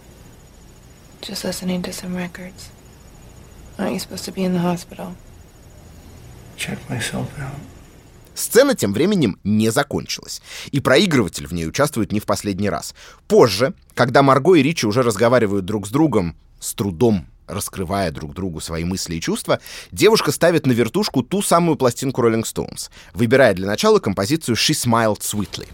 Just 1.21 1.45
listening 1.45 1.83
to 1.83 1.93
some 1.93 2.17
records. 2.17 2.71
Aren't 3.79 3.93
you 3.93 4.01
supposed 4.01 4.25
to 4.25 4.33
be 4.33 4.43
in 4.43 4.53
the 4.53 4.61
hospital? 4.61 5.15
Check 6.57 6.79
myself 6.91 7.39
out. 7.39 7.72
Сцена 8.43 8.75
тем 8.75 8.93
временем 8.93 9.39
не 9.45 9.71
закончилась, 9.71 10.43
и 10.73 10.81
проигрыватель 10.81 11.47
в 11.47 11.55
ней 11.55 11.65
участвует 11.65 12.11
не 12.11 12.19
в 12.19 12.25
последний 12.25 12.69
раз. 12.69 12.93
Позже, 13.29 13.73
когда 13.95 14.25
Марго 14.25 14.57
и 14.57 14.63
Ричи 14.65 14.85
уже 14.85 15.03
разговаривают 15.03 15.65
друг 15.65 15.87
с 15.87 15.91
другом, 15.91 16.37
с 16.59 16.75
трудом 16.75 17.29
раскрывая 17.47 18.11
друг 18.11 18.35
другу 18.35 18.61
свои 18.61 18.83
мысли 18.83 19.15
и 19.15 19.21
чувства, 19.21 19.61
девушка 19.93 20.33
ставит 20.33 20.67
на 20.67 20.73
вертушку 20.73 21.23
ту 21.23 21.41
самую 21.41 21.77
пластинку 21.77 22.21
Rolling 22.21 22.43
Stones, 22.43 22.91
выбирая 23.15 23.55
для 23.55 23.69
начала 23.69 24.01
композицию 24.01 24.57
«She 24.57 24.73
Smiled 24.73 25.21
Sweetly». 25.21 25.69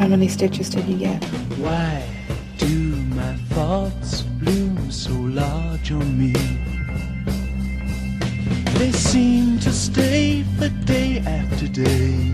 How 0.00 0.08
many 0.08 0.28
stitches 0.28 0.70
did 0.70 0.86
you 0.86 0.96
get? 0.96 1.22
Why 1.58 2.02
do 2.56 2.74
my 3.20 3.34
thoughts 3.52 4.24
loom 4.40 4.90
so 4.90 5.12
large 5.12 5.92
on 5.92 6.18
me? 6.18 6.32
They 8.78 8.92
seem 8.92 9.58
to 9.58 9.70
stay 9.70 10.42
for 10.58 10.70
day 10.86 11.18
after 11.18 11.68
day 11.68 12.32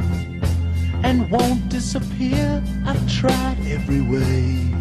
and 1.02 1.28
won't 1.28 1.68
disappear. 1.68 2.62
I've 2.86 3.04
tried 3.12 3.58
every 3.66 4.00
way, 4.00 4.72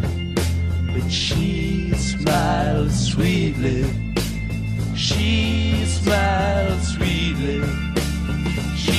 but 0.94 1.10
she 1.10 1.92
smiles 1.94 2.94
sweetly. 3.10 3.82
She 4.94 5.84
smiles 5.86 6.94
sweetly. 6.94 7.64
She 8.76 8.95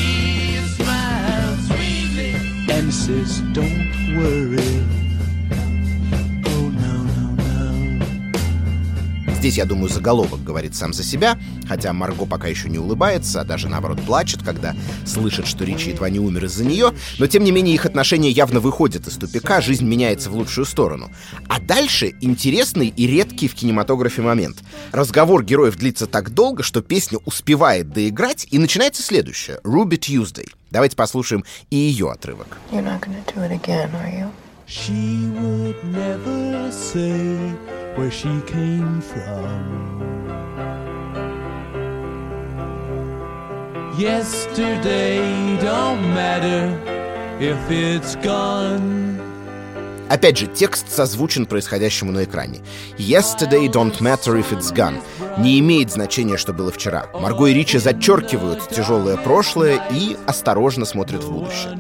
says, 3.08 3.40
Don't 3.54 4.18
worry. 4.18 4.84
Oh. 6.46 6.68
Здесь, 9.40 9.58
я 9.58 9.66
думаю, 9.66 9.88
заголовок 9.88 10.44
говорит 10.44 10.76
сам 10.76 10.92
за 10.92 11.04
себя, 11.04 11.38
хотя 11.68 11.94
Марго 11.94 12.26
пока 12.26 12.48
еще 12.48 12.70
не 12.70 12.80
улыбается, 12.80 13.42
а 13.42 13.44
даже 13.44 13.68
наоборот 13.70 14.02
плачет, 14.02 14.44
когда 14.44 14.76
слышит, 15.06 15.48
что 15.48 15.64
Ричи 15.64 15.90
едва 15.92 16.10
не 16.10 16.20
умер 16.20 16.46
из-за 16.46 16.66
нее, 16.66 16.94
но 17.20 17.28
тем 17.28 17.44
не 17.44 17.52
менее 17.52 17.76
их 17.76 17.86
отношения 17.86 18.30
явно 18.30 18.60
выходят 18.60 19.08
из 19.08 19.16
тупика, 19.16 19.62
жизнь 19.62 19.86
меняется 19.86 20.30
в 20.30 20.36
лучшую 20.36 20.66
сторону. 20.66 21.12
А 21.48 21.60
дальше 21.60 22.16
интересный 22.22 22.88
и 22.88 23.08
редкий 23.08 23.48
в 23.48 23.56
кинематографе 23.56 24.22
момент. 24.22 24.64
Разговор 24.92 25.44
героев 25.44 25.76
длится 25.76 26.08
так 26.08 26.32
долго, 26.32 26.64
что 26.64 26.82
песня 26.82 27.20
успевает 27.26 27.92
доиграть, 27.92 28.48
и 28.50 28.58
начинается 28.58 29.04
следующее— 29.04 29.60
Ruby 29.64 30.00
Tuesday. 30.00 30.48
Давайте 30.72 30.96
послушаем 30.96 31.44
и 31.70 31.76
ее 31.76 32.12
отрывок. 32.12 32.58
You're 32.72 32.84
not 32.84 33.02
gonna 33.02 33.24
do 33.26 33.42
it 33.44 33.52
again, 33.52 33.90
are 33.96 34.10
you? 34.10 34.30
She 34.68 35.30
would 35.40 35.82
never 35.86 36.70
say 36.72 37.56
where 37.96 38.12
she 38.12 38.42
came 38.48 39.02
from. 39.02 40.17
Yesterday 43.98 45.58
don't 45.60 46.14
matter 46.14 46.72
if 47.40 47.58
it's 47.72 48.16
gone. 48.22 49.20
Опять 50.08 50.38
же, 50.38 50.46
текст 50.46 50.92
созвучен 50.92 51.48
происходящему 51.48 52.12
на 52.12 52.24
экране. 52.24 52.60
«Yesterday 53.00 53.68
don't 53.68 54.00
matter 54.00 54.40
if 54.40 54.52
it's 54.56 54.72
gone» 54.72 55.02
не 55.40 55.60
имеет 55.60 55.92
значения, 55.92 56.38
что 56.38 56.54
было 56.54 56.72
вчера. 56.72 57.08
Марго 57.14 57.48
и 57.48 57.54
Ричи 57.54 57.78
зачеркивают 57.78 58.70
тяжелое 58.70 59.18
прошлое 59.18 59.82
и 59.92 60.18
осторожно 60.26 60.86
смотрят 60.86 61.24
в 61.24 61.32
будущее. 61.32 61.78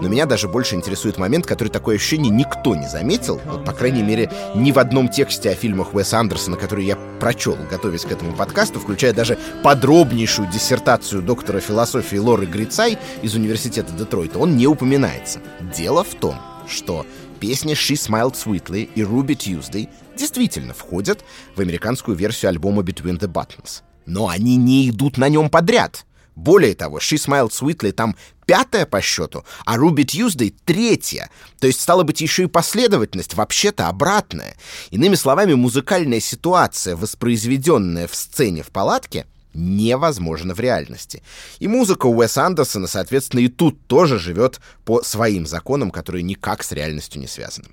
Но 0.00 0.08
меня 0.08 0.26
даже 0.26 0.48
больше 0.48 0.76
интересует 0.76 1.18
момент, 1.18 1.46
который 1.46 1.68
такое 1.68 1.96
ощущение 1.96 2.30
никто 2.30 2.76
не 2.76 2.88
заметил, 2.88 3.40
вот, 3.44 3.64
по 3.64 3.72
крайней 3.72 4.02
мере, 4.02 4.30
ни 4.54 4.70
в 4.70 4.78
одном 4.78 5.08
тексте 5.08 5.50
о 5.50 5.54
фильмах 5.54 5.94
Уэса 5.94 6.18
Андерсона, 6.18 6.56
который 6.56 6.84
я 6.84 6.96
прочел, 7.18 7.56
готовясь 7.68 8.04
к 8.04 8.12
этому 8.12 8.32
подкасту, 8.34 8.78
включая 8.78 9.12
даже 9.12 9.38
подробнейшую 9.62 10.48
диссертацию 10.50 11.22
доктора 11.22 11.60
философии 11.60 12.16
Лоры 12.16 12.46
Грицай 12.46 12.96
из 13.22 13.34
Университета 13.34 13.92
Детройта, 13.92 14.38
он 14.38 14.56
не 14.56 14.66
упоминается. 14.66 15.40
Дело 15.76 16.04
в 16.04 16.14
том, 16.14 16.36
что 16.68 17.04
песни 17.40 17.74
«She 17.74 17.94
Smiled 17.94 18.34
Sweetly» 18.34 18.88
и 18.94 19.02
«Ruby 19.02 19.36
Tuesday» 19.36 19.88
действительно 20.16 20.74
входят 20.74 21.24
в 21.56 21.60
американскую 21.60 22.16
версию 22.16 22.50
альбома 22.50 22.82
«Between 22.82 23.18
the 23.18 23.26
Buttons». 23.26 23.82
Но 24.06 24.28
они 24.28 24.56
не 24.56 24.88
идут 24.88 25.18
на 25.18 25.28
нем 25.28 25.50
подряд. 25.50 26.06
Более 26.38 26.76
того, 26.76 26.98
«She 26.98 27.16
Smiled 27.16 27.50
Sweetly» 27.50 27.90
там 27.90 28.14
пятая 28.46 28.86
по 28.86 29.00
счету, 29.00 29.44
а 29.66 29.76
«Ruby 29.76 30.04
Tuesday» 30.04 30.54
третья. 30.64 31.30
То 31.58 31.66
есть, 31.66 31.80
стало 31.80 32.04
быть, 32.04 32.20
еще 32.20 32.44
и 32.44 32.46
последовательность 32.46 33.34
вообще-то 33.34 33.88
обратная. 33.88 34.56
Иными 34.92 35.16
словами, 35.16 35.54
музыкальная 35.54 36.20
ситуация, 36.20 36.94
воспроизведенная 36.94 38.06
в 38.06 38.14
сцене 38.14 38.62
в 38.62 38.68
палатке— 38.68 39.26
невозможно 39.52 40.54
в 40.54 40.60
реальности. 40.60 41.24
И 41.58 41.66
музыка 41.66 42.06
Уэса 42.06 42.46
Андерсона, 42.46 42.86
соответственно, 42.86 43.40
и 43.40 43.48
тут 43.48 43.88
тоже 43.88 44.20
живет 44.20 44.60
по 44.84 45.02
своим 45.02 45.44
законам, 45.44 45.90
которые 45.90 46.22
никак 46.22 46.62
с 46.62 46.70
реальностью 46.70 47.20
не 47.20 47.26
связаны. 47.26 47.66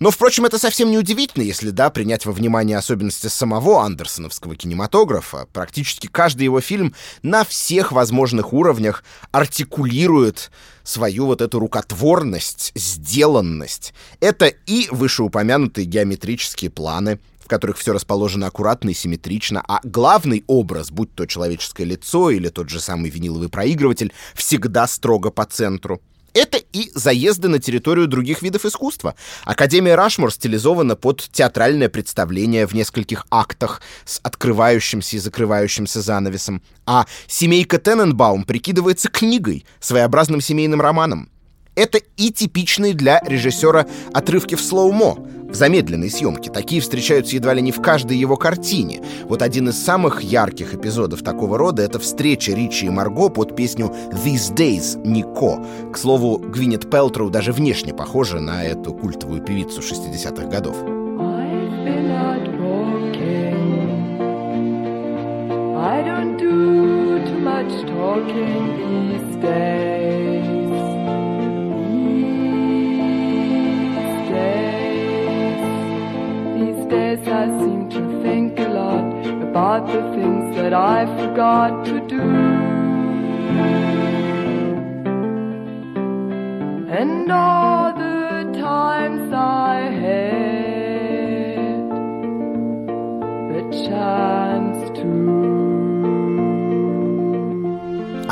Но, 0.00 0.10
впрочем, 0.10 0.46
это 0.46 0.58
совсем 0.58 0.90
не 0.90 0.96
удивительно, 0.96 1.42
если, 1.42 1.68
да, 1.68 1.90
принять 1.90 2.24
во 2.24 2.32
внимание 2.32 2.78
особенности 2.78 3.26
самого 3.26 3.84
андерсоновского 3.84 4.56
кинематографа. 4.56 5.46
Практически 5.52 6.06
каждый 6.06 6.44
его 6.44 6.62
фильм 6.62 6.94
на 7.22 7.44
всех 7.44 7.92
возможных 7.92 8.54
уровнях 8.54 9.04
артикулирует 9.30 10.50
свою 10.84 11.26
вот 11.26 11.42
эту 11.42 11.58
рукотворность, 11.58 12.72
сделанность. 12.74 13.92
Это 14.20 14.46
и 14.46 14.88
вышеупомянутые 14.90 15.84
геометрические 15.84 16.70
планы, 16.70 17.20
в 17.38 17.46
которых 17.46 17.76
все 17.76 17.92
расположено 17.92 18.46
аккуратно 18.46 18.88
и 18.88 18.94
симметрично, 18.94 19.62
а 19.68 19.80
главный 19.84 20.44
образ, 20.46 20.90
будь 20.90 21.14
то 21.14 21.26
человеческое 21.26 21.84
лицо 21.84 22.30
или 22.30 22.48
тот 22.48 22.70
же 22.70 22.80
самый 22.80 23.10
виниловый 23.10 23.50
проигрыватель, 23.50 24.14
всегда 24.34 24.86
строго 24.86 25.30
по 25.30 25.44
центру. 25.44 26.00
Это 26.32 26.58
и 26.58 26.90
заезды 26.94 27.48
на 27.48 27.58
территорию 27.58 28.06
других 28.06 28.42
видов 28.42 28.64
искусства. 28.64 29.14
Академия 29.44 29.94
Рашмор 29.94 30.32
стилизована 30.32 30.96
под 30.96 31.28
театральное 31.32 31.88
представление 31.88 32.66
в 32.66 32.74
нескольких 32.74 33.26
актах 33.30 33.82
с 34.04 34.20
открывающимся 34.22 35.16
и 35.16 35.20
закрывающимся 35.20 36.00
занавесом, 36.00 36.62
а 36.86 37.06
семейка 37.26 37.78
Тененбаум 37.78 38.44
прикидывается 38.44 39.08
книгой, 39.08 39.64
своеобразным 39.80 40.40
семейным 40.40 40.80
романом. 40.80 41.30
Это 41.74 41.98
и 42.16 42.30
типичные 42.30 42.94
для 42.94 43.20
режиссера 43.24 43.86
отрывки 44.12 44.54
в 44.54 44.60
слоумо, 44.60 45.26
в 45.50 45.54
замедленной 45.54 46.10
съемке. 46.10 46.50
Такие 46.50 46.80
встречаются 46.80 47.36
едва 47.36 47.54
ли 47.54 47.62
не 47.62 47.72
в 47.72 47.80
каждой 47.80 48.16
его 48.16 48.36
картине. 48.36 49.02
Вот 49.24 49.42
один 49.42 49.68
из 49.68 49.82
самых 49.82 50.22
ярких 50.22 50.74
эпизодов 50.74 51.22
такого 51.22 51.58
рода— 51.58 51.82
это 51.84 51.98
встреча 51.98 52.52
Ричи 52.52 52.86
и 52.86 52.90
Марго 52.90 53.28
под 53.28 53.56
песню 53.56 53.92
«These 54.24 54.54
Days» 54.54 55.06
Нико. 55.06 55.62
К 55.92 55.98
слову, 55.98 56.38
Гвинет 56.38 56.90
Пелтроу 56.90 57.30
даже 57.30 57.52
внешне 57.52 57.92
похожа 57.94 58.40
на 58.40 58.64
эту 58.64 58.92
культовую 58.92 59.42
певицу 59.42 59.80
60-х 59.80 60.46
годов. 60.46 60.76
I 65.82 66.02
don't 66.02 66.36
do 66.36 67.24
too 67.26 67.40
much 67.40 67.72
talking 67.86 68.78
these 68.78 69.36
days. 69.42 69.69
I 81.00 81.06
forgot 81.16 81.86
to 81.86 81.98
do. 82.06 83.89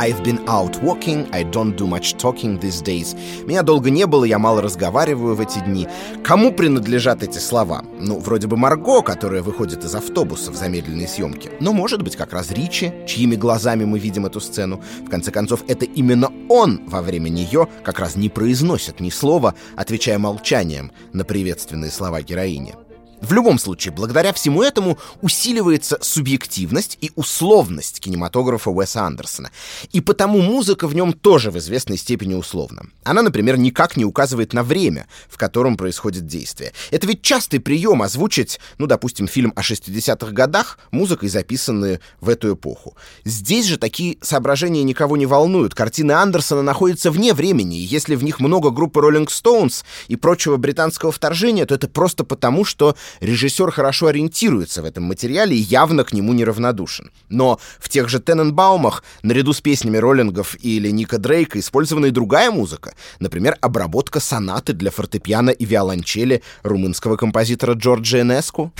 I've 0.08 0.24
been 0.24 0.40
out 0.48 0.82
walking, 0.82 1.28
I 1.34 1.44
don't 1.44 1.76
do 1.76 1.86
much 1.86 2.16
talking 2.16 2.58
these 2.58 2.82
days. 2.82 3.14
Меня 3.44 3.62
долго 3.62 3.90
не 3.90 4.06
было, 4.06 4.24
я 4.24 4.38
мало 4.38 4.62
разговариваю 4.62 5.34
в 5.34 5.40
эти 5.40 5.58
дни. 5.58 5.86
Кому 6.24 6.50
принадлежат 6.50 7.22
эти 7.22 7.36
слова? 7.36 7.84
Ну, 8.00 8.18
вроде 8.18 8.46
бы 8.46 8.56
Марго, 8.56 9.02
которая 9.02 9.42
выходит 9.42 9.84
из 9.84 9.94
автобуса 9.94 10.50
в 10.50 10.56
замедленной 10.56 11.06
съемке. 11.06 11.50
Но, 11.60 11.74
может 11.74 12.00
быть, 12.00 12.16
как 12.16 12.32
раз 12.32 12.50
Ричи, 12.50 12.90
чьими 13.06 13.36
глазами 13.36 13.84
мы 13.84 13.98
видим 13.98 14.24
эту 14.24 14.40
сцену. 14.40 14.82
В 15.06 15.10
конце 15.10 15.30
концов, 15.30 15.62
это 15.68 15.84
именно 15.84 16.32
он 16.48 16.80
во 16.86 17.02
время 17.02 17.28
нее 17.28 17.68
как 17.84 17.98
раз 17.98 18.16
не 18.16 18.30
произносит 18.30 19.00
ни 19.00 19.10
слова, 19.10 19.54
отвечая 19.76 20.18
молчанием 20.18 20.90
на 21.12 21.24
приветственные 21.24 21.90
слова 21.90 22.22
героини. 22.22 22.74
В 23.20 23.32
любом 23.32 23.58
случае, 23.58 23.92
благодаря 23.92 24.32
всему 24.32 24.62
этому 24.62 24.98
усиливается 25.22 25.98
субъективность 26.00 26.98
и 27.00 27.10
условность 27.16 27.98
кинематографа 28.00 28.70
Уэса 28.70 29.02
Андерсона. 29.02 29.50
И 29.92 30.00
потому 30.00 30.40
музыка 30.40 30.87
в 30.87 30.94
нем 30.94 31.12
тоже 31.12 31.50
в 31.50 31.58
известной 31.58 31.96
степени 31.96 32.34
условна. 32.34 32.87
Она, 33.02 33.22
например, 33.22 33.58
никак 33.58 33.96
не 33.96 34.04
указывает 34.04 34.52
на 34.52 34.62
время, 34.62 35.08
в 35.28 35.37
котором 35.37 35.76
происходит 35.76 36.26
действие. 36.26 36.72
Это 36.90 37.06
ведь 37.08 37.22
частый 37.22 37.58
прием 37.58 38.02
озвучить, 38.02 38.60
ну, 38.78 38.87
допустим, 38.87 39.26
фильм 39.26 39.52
о 39.56 39.62
60-х 39.62 40.32
годах 40.32 40.78
музыкой, 40.93 41.28
записанную 41.28 42.00
в 42.21 42.28
эту 42.28 42.54
эпоху. 42.54 42.97
Здесь 43.25 43.66
же 43.66 43.78
такие 43.78 44.19
соображения 44.23 44.84
никого 44.84 45.16
не 45.16 45.26
волнуют. 45.26 45.75
Картины 45.75 46.12
Андерсона 46.12 46.62
находятся 46.62 47.10
вне 47.10 47.34
времени, 47.34 47.78
и 47.80 47.84
если 47.84 48.14
в 48.14 48.23
них 48.23 48.38
много 48.38 48.71
группы 48.71 49.00
Rolling 49.00 49.26
Stones 49.26 49.82
и 50.06 50.14
прочего 50.14 50.56
британского 50.56 51.10
вторжения, 51.10 51.66
то 51.66 51.75
это 51.75 51.88
просто 51.88 52.23
потому, 52.23 52.64
что 52.64 52.95
режиссер 53.21 53.71
хорошо 53.71 54.08
ориентируется 54.08 54.82
в 54.82 54.84
этом 54.84 55.04
материале 55.04 55.56
и 55.56 55.60
явно 55.60 56.04
к 56.04 56.12
нему 56.12 56.32
неравнодушен. 56.32 57.10
Но 57.28 57.60
в 57.78 57.88
тех 57.88 58.08
же 58.08 58.21
Тененбаумах, 58.21 59.02
наряду 59.23 59.52
с 59.52 59.60
песнями 59.60 59.97
роллингов 59.97 60.56
или 60.62 60.90
Ника 60.90 61.18
Дрейка, 61.18 61.58
использована 61.58 62.06
и 62.06 62.10
другая 62.10 62.50
музыка. 62.50 62.94
Например, 63.21 63.56
обработка 63.60 64.21
сонаты 64.21 64.73
для 64.73 64.90
фортепиано 64.90 65.50
и 65.50 65.64
виолончели 65.64 66.42
румынского 66.62 67.16
композитора 67.16 67.75
Джорджа 67.75 68.21
Энеску. 68.21 68.73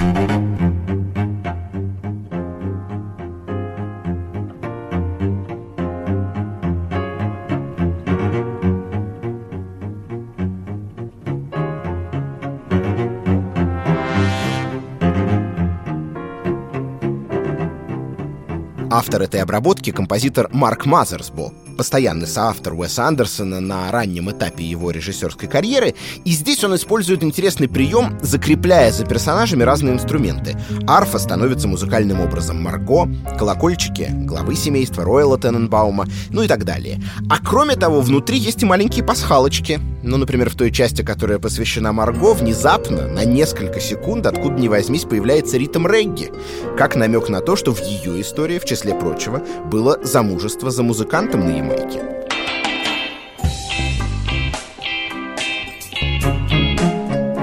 Автор 18.99 19.23
этой 19.23 19.41
обработки— 19.41 19.91
композитор 19.93 20.49
Марк 20.53 20.85
Мазерсбо, 20.85 21.53
постоянный 21.77 22.27
соавтор 22.27 22.75
Уэса 22.75 23.07
Андерсона 23.07 23.61
на 23.61 23.93
раннем 23.93 24.29
этапе 24.29 24.65
его 24.65 24.91
режиссерской 24.91 25.49
карьеры, 25.49 25.95
и 26.25 26.33
здесь 26.33 26.65
он 26.65 26.75
использует 26.75 27.23
интересный 27.23 27.69
прием, 27.69 28.19
закрепляя 28.23 28.91
за 28.91 29.07
персонажами 29.07 29.63
разные 29.63 29.95
инструменты. 29.95 30.59
Арфа 30.89 31.21
становится 31.21 31.69
музыкальным 31.69 32.21
образом 32.21 32.61
Марго, 32.61 33.09
колокольчики— 33.39 34.09
главы 34.13 34.57
семейства 34.57 35.05
Ройла 35.05 35.39
Тененбаума, 35.39 36.07
ну 36.31 36.43
и 36.43 36.49
так 36.49 36.65
далее. 36.65 37.01
А 37.31 37.39
кроме 37.39 37.77
того, 37.77 38.01
внутри 38.01 38.37
есть 38.37 38.65
и 38.65 38.67
маленькие 38.67 39.05
пасхалочки. 39.05 39.79
Ну, 40.03 40.17
например, 40.17 40.49
в 40.49 40.55
той 40.55 40.71
части, 40.71 41.03
которая 41.03 41.39
посвящена 41.39 41.93
Марго, 41.93 42.33
внезапно, 42.33 43.09
на 43.09 43.25
несколько 43.25 43.81
секунд, 43.81 44.27
откуда 44.27 44.55
ни 44.55 44.69
возьмись, 44.69 45.05
появляется 45.05 45.59
ритм 45.59 45.87
регги, 45.87 46.31
как 46.77 46.95
намек 46.95 47.29
на 47.29 47.41
то, 47.41 47.57
что 47.57 47.75
в 47.75 47.83
ее 47.83 48.21
истории, 48.21 48.59
в 48.59 48.65
числе 48.65 48.95
прочего, 48.95 49.43
было 49.67 49.99
замужество 50.03 50.71
за 50.71 50.83
музыкантом 50.83 51.41
на 51.41 51.57
Ямайке. 51.57 52.19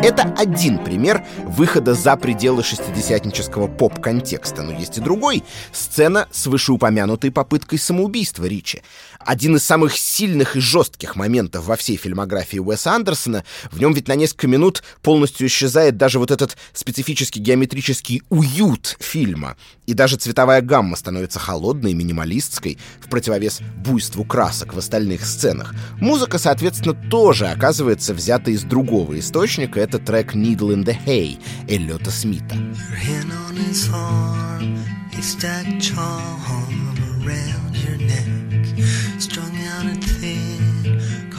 Это 0.06 0.32
один 0.38 0.78
пример 0.78 1.26
выхода 1.48 1.96
за 1.96 2.16
пределы 2.16 2.62
шестидесятнического 2.62 3.66
поп-контекста, 3.66 4.62
но 4.62 4.72
есть 4.72 5.00
и 5.00 5.02
другой. 5.02 5.44
Сцена 5.72 6.28
с 6.30 6.46
вышеупомянутой 6.46 7.32
попыткой 7.32 7.80
самоубийства 7.80 8.46
Ричи. 8.46 8.84
Один 9.26 9.56
из 9.56 9.66
самых 9.66 9.98
сильных 9.98 10.56
и 10.56 10.60
жестких 10.60 11.16
моментов 11.16 11.66
во 11.66 11.76
всей 11.76 11.98
фильмографии 11.98 12.60
Уэса 12.60 12.94
Андерсона. 12.94 13.44
В 13.72 13.80
нем 13.80 13.94
ведь 13.94 14.08
на 14.08 14.14
несколько 14.16 14.48
минут 14.48 14.84
полностью 15.02 15.48
исчезает 15.48 15.98
даже 15.98 16.20
вот 16.20 16.30
этот 16.30 16.58
специфический 16.74 17.40
геометрический 17.40 18.22
уют 18.30 18.98
фильма. 19.00 19.58
И 19.88 19.94
даже 19.94 20.18
цветовая 20.18 20.62
гамма 20.62 20.96
становится 20.96 21.40
холодной, 21.40 21.94
минималистской, 21.94 22.78
в 23.02 23.10
противовес 23.10 23.62
буйству 23.84 24.24
красок 24.24 24.74
в 24.74 24.78
остальных 24.78 25.26
сценах. 25.26 25.74
Музыка, 26.00 26.38
соответственно, 26.38 26.94
тоже 27.10 27.48
оказывается 27.48 28.14
взята 28.14 28.52
из 28.52 28.64
другого 28.64 29.18
источника. 29.18 29.80
Это 29.80 29.98
трек 29.98 30.36
«Needle 30.36 30.76
in 30.76 30.86
the 30.86 30.96
Hay» 31.06 31.40
Эллиота 31.68 32.12
Смита. 32.12 32.56
Your 32.56 32.96
hand 32.96 33.32
on 33.32 33.56
his 33.56 33.90
arm, 33.92 34.78
a 35.18 35.22
stack 35.22 35.80
charm 35.80 36.96
around 37.24 37.76
your 37.76 37.98
neck, 37.98 38.35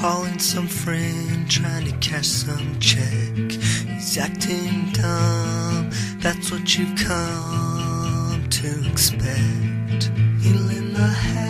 calling 0.08 0.38
some 0.38 0.68
friend, 0.68 1.50
trying 1.50 1.84
to 1.84 1.90
cash 1.98 2.28
some 2.28 2.78
check. 2.78 3.50
He's 3.90 4.16
acting 4.16 4.92
dumb, 4.92 5.90
that's 6.20 6.52
what 6.52 6.78
you've 6.78 6.96
come 6.96 8.46
to 8.48 8.88
expect. 8.88 10.10
In 10.46 10.92
the 10.94 11.08
hay, 11.08 11.45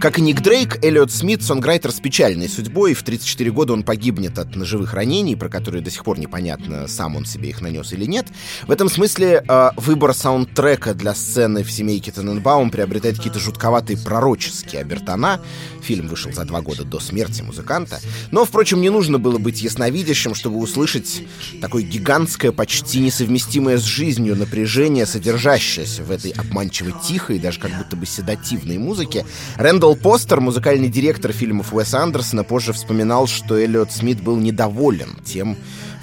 Как 0.00 0.18
и 0.18 0.22
Ник 0.22 0.40
Дрейк, 0.40 0.82
Эллиот 0.82 1.12
Смит— 1.12 1.42
сонграйтер 1.44 1.92
с 1.92 2.00
печальной 2.00 2.48
судьбой. 2.48 2.94
В 2.94 3.02
34 3.02 3.50
года 3.50 3.74
он 3.74 3.82
погибнет 3.82 4.38
от 4.38 4.56
ножевых 4.56 4.94
ранений, 4.94 5.36
про 5.36 5.50
которые 5.50 5.82
до 5.82 5.90
сих 5.90 6.04
пор 6.04 6.18
непонятно, 6.18 6.88
сам 6.88 7.16
он 7.16 7.26
себе 7.26 7.50
их 7.50 7.60
нанес 7.60 7.92
или 7.92 8.06
нет. 8.06 8.26
В 8.66 8.70
этом 8.70 8.88
смысле 8.88 9.44
э, 9.46 9.70
выбор 9.76 10.14
саундтрека 10.14 10.94
для 10.94 11.14
сцены 11.14 11.62
в 11.64 11.70
«Семейке 11.70 12.12
Тененбаум» 12.12 12.70
приобретает 12.70 13.18
какие-то 13.18 13.40
жутковатые 13.40 13.98
пророческие 13.98 14.80
обертона. 14.80 15.38
Фильм 15.82 16.08
вышел 16.08 16.32
за 16.32 16.46
два 16.46 16.62
года 16.62 16.84
до 16.84 16.98
смерти 16.98 17.42
музыканта. 17.42 18.00
Но, 18.30 18.46
впрочем, 18.46 18.80
не 18.80 18.88
нужно 18.88 19.18
было 19.18 19.36
быть 19.36 19.60
ясновидящим, 19.60 20.34
чтобы 20.34 20.60
услышать 20.60 21.22
такое 21.60 21.82
гигантское, 21.82 22.52
почти 22.52 23.00
несовместимое 23.00 23.76
с 23.76 23.82
жизнью 23.82 24.34
напряжение, 24.34 25.04
содержащееся 25.04 26.04
в 26.04 26.10
этой 26.10 26.30
обманчиво 26.30 26.90
тихой, 27.06 27.38
даже 27.38 27.60
как 27.60 27.76
будто 27.76 27.96
бы 27.96 28.06
седативной 28.06 28.78
музыке. 28.78 29.26
Рэндалл 29.56 29.89
Рэндалл 29.90 30.10
Постер, 30.10 30.40
музыкальный 30.40 30.88
директор 30.88 31.32
фильмов 31.32 31.74
Уэса 31.74 32.00
Андерсона, 32.00 32.44
позже 32.44 32.72
вспоминал, 32.72 33.26
что 33.26 33.58
Эллиот 33.58 33.90
Смит 33.90 34.22
был 34.22 34.36
недоволен 34.36 35.16
тем, 35.24 35.56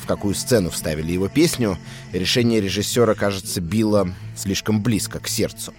в 0.04 0.06
какую 0.06 0.36
сцену 0.36 0.70
вставили 0.72 1.14
его 1.14 1.30
песню. 1.30 1.78
Решение 2.12 2.60
режиссера, 2.60 3.14
кажется, 3.14 3.62
било 3.62 4.10
слишком 4.38 4.82
близко 4.82 5.20
к 5.20 5.28
сердцу. 5.28 5.74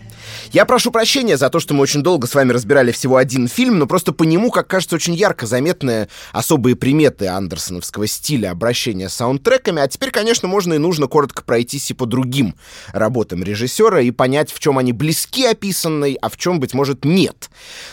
Я 0.53 0.65
прошу 0.65 0.91
прощения 0.91 1.37
за 1.37 1.51
то, 1.51 1.61
что 1.61 1.75
мы 1.75 1.83
очень 1.83 2.03
долго 2.03 2.27
с 2.27 2.35
вами 2.35 2.53
разбирали 2.53 2.93
всего 2.93 3.17
один 3.17 3.49
фильм, 3.49 3.79
но 3.79 3.87
просто 3.87 4.13
по 4.13 4.25
нему, 4.25 4.51
как 4.51 4.67
кажется, 4.67 4.97
очень 4.97 5.15
ярко 5.15 5.47
заметны 5.47 6.09
особые 6.33 6.77
приметы 6.77 7.27
андерсоновского 7.27 8.07
стиля 8.07 8.51
обращения 8.51 9.09
с 9.09 9.15
саундтреками. 9.15 9.83
А 9.83 9.89
теперь, 9.89 10.11
конечно, 10.11 10.49
можно 10.49 10.75
и 10.75 10.79
нужно 10.79 11.07
коротко 11.07 11.43
пройтись 11.43 11.91
и 11.91 11.95
по 11.95 12.07
другим 12.07 12.55
работам 12.93 13.43
режиссера 13.43 14.01
и 14.01 14.11
понять, 14.11 14.53
в 14.53 14.59
чем 14.59 14.79
они 14.79 14.93
близки 14.93 15.45
описанной, 15.45 16.15
а 16.21 16.29
в 16.29 16.37
чем, 16.37 16.61
быть 16.61 16.75
может, 16.75 17.05
нет. 17.05 17.51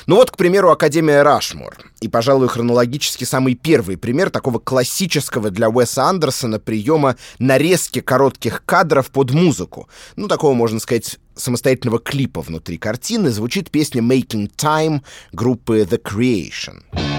Ну 0.07 0.15
вот, 0.15 0.31
к 0.31 0.37
примеру, 0.37 0.71
Академия 0.71 1.21
Рашмор. 1.21 1.77
И, 2.01 2.07
пожалуй, 2.07 2.49
хронологически 2.49 3.23
самый 3.23 3.55
первый 3.55 3.97
пример 3.97 4.29
такого 4.29 4.59
классического 4.59 5.49
для 5.49 5.69
Уэса 5.69 6.03
Андерсона 6.03 6.59
приема 6.59 7.15
нарезки 7.39 8.01
коротких 8.01 8.63
кадров 8.65 9.09
под 9.11 9.31
музыку. 9.31 9.87
Ну, 10.15 10.27
такого, 10.27 10.53
можно 10.55 10.79
сказать, 10.79 11.19
самостоятельного 11.35 11.99
клипа 11.99 12.41
внутри 12.41 12.77
картины 12.77 13.29
звучит 13.29 13.69
песня 13.69 14.01
«Making 14.01 14.51
Time» 14.55 15.01
группы 15.31 15.81
The 15.81 16.01
Creation. 16.01 17.14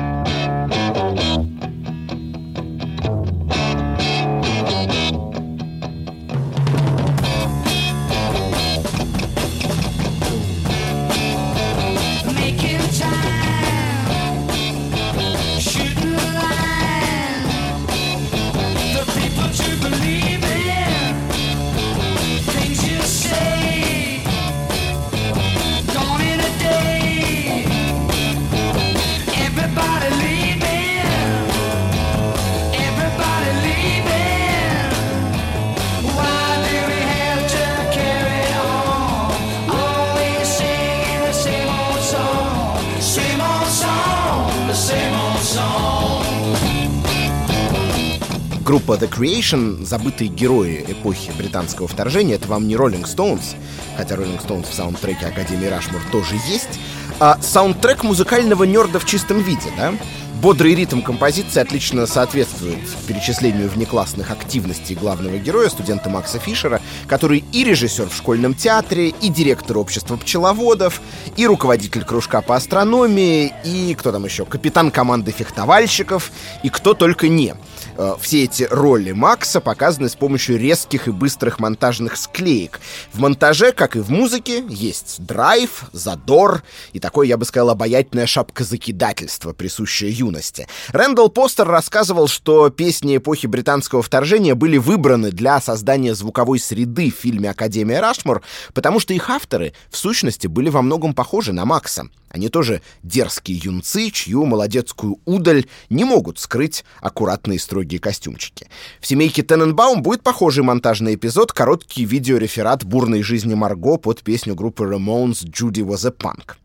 Группа 48.67 48.95
The 48.95 49.09
Creation, 49.09 49.85
забытые 49.85 50.27
герои 50.27 50.85
эпохи 50.89 51.31
британского 51.39 51.87
вторжения, 51.87 52.35
это 52.35 52.49
вам 52.49 52.67
не 52.67 52.75
Rolling 52.75 53.05
Stones, 53.05 53.55
хотя 53.97 54.17
Rolling 54.17 54.45
Stones 54.45 54.69
в 54.69 54.75
саундтреке 54.75 55.27
Академии 55.27 55.67
Рашмур 55.67 56.01
тоже 56.11 56.35
есть, 56.49 56.81
а 57.21 57.39
саундтрек 57.41 58.03
музыкального 58.03 58.65
нерда 58.65 58.99
в 58.99 59.05
чистом 59.05 59.39
виде, 59.39 59.71
да? 59.77 59.95
Бодрый 60.43 60.75
ритм 60.75 61.01
композиции 61.01 61.61
отлично 61.61 62.07
соответствует 62.07 62.81
перечислению 63.07 63.71
внеклассных 63.71 64.33
активностей 64.33 64.97
главного 64.97 65.39
героя, 65.39 65.69
студента 65.69 66.11
Макса 66.11 66.41
Фишера, 66.41 66.83
который 67.07 67.45
и 67.53 67.63
режиссер 67.63 68.09
в 68.11 68.17
школьном 68.17 68.55
театре, 68.55 69.11
и 69.11 69.29
директор 69.29 69.79
общества 69.79 70.17
пчеловодов, 70.17 71.01
и 71.37 71.47
руководитель 71.47 72.05
кружка 72.05 72.43
по 72.43 72.57
астрономии, 72.57 73.55
и 73.65 73.95
кто 73.95 74.11
там 74.11 74.25
еще, 74.25 74.45
капитан 74.45 74.91
команды 74.91 75.31
фехтовальщиков, 75.31 76.33
и 76.65 76.69
кто 76.69 76.95
только 76.95 77.29
не. 77.29 77.55
Э, 77.99 78.15
Все 78.21 78.45
эти 78.45 78.65
роли 78.65 79.13
Макса 79.13 79.61
показаны 79.61 80.09
с 80.09 80.15
помощью 80.15 80.59
резких 80.59 81.09
и 81.09 81.11
быстрых 81.11 81.59
монтажных 81.59 82.17
склеек. 82.17 82.81
В 83.13 83.21
монтаже, 83.21 83.73
как 83.73 83.97
и 83.97 84.01
в 84.01 84.11
музыке, 84.11 84.65
есть 84.69 85.25
драйв, 85.25 85.85
задор 85.93 86.63
и 86.93 87.01
такое, 87.01 87.27
я 87.27 87.37
бы 87.37 87.45
сказал, 87.45 87.71
обаятельная 87.71 88.27
шапка 88.27 88.65
закидательства, 88.65 89.53
присущая 89.53 90.11
юности. 90.11 90.69
Рэндалл 90.89 91.31
Постер 91.31 91.67
рассказывал, 91.67 92.29
что 92.29 92.71
песни 92.71 93.17
эпохи 93.17 93.47
британского 93.47 94.03
вторжения 94.03 94.55
были 94.55 94.77
выбраны 94.77 95.31
для 95.31 95.61
создания 95.61 96.15
звуковой 96.15 96.59
среды 96.59 97.11
в 97.11 97.21
фильме 97.21 97.51
«Академия 97.51 98.01
Рашмор», 98.01 98.43
потому 98.75 99.01
что 99.01 99.15
их 99.15 99.31
авторы, 99.31 99.73
в 99.91 99.97
сущности, 99.97 100.47
были 100.47 100.69
во 100.69 100.83
многом 100.83 101.15
похожи 101.15 101.53
на 101.53 101.65
Макса. 101.65 102.09
Они 102.37 102.51
тоже 102.51 102.83
дерзкие 103.03 103.59
юнцы, 103.65 104.11
чью 104.11 104.45
молодецкую 104.45 105.21
удаль 105.25 105.65
не 105.89 106.05
могут 106.05 106.39
скрыть 106.39 106.85
аккуратные 107.01 107.59
строгие 107.59 107.99
костюмчики. 107.99 108.69
В 109.01 109.07
«Семейке 109.07 109.43
Тененбаум» 109.43 110.03
будет 110.03 110.23
похожий 110.23 110.63
монтажный 110.63 111.15
эпизод, 111.15 111.55
короткий 111.55 112.05
видеореферат 112.05 112.85
бурной 112.85 113.23
жизни 113.23 113.55
Марго 113.55 113.97
под 113.97 114.23
песню 114.23 114.55
группы 114.55 114.85
Ramones 114.85 115.47
«Judy 115.47 115.83
was 115.83 116.07
a 116.07 116.11
punk». 116.11 116.57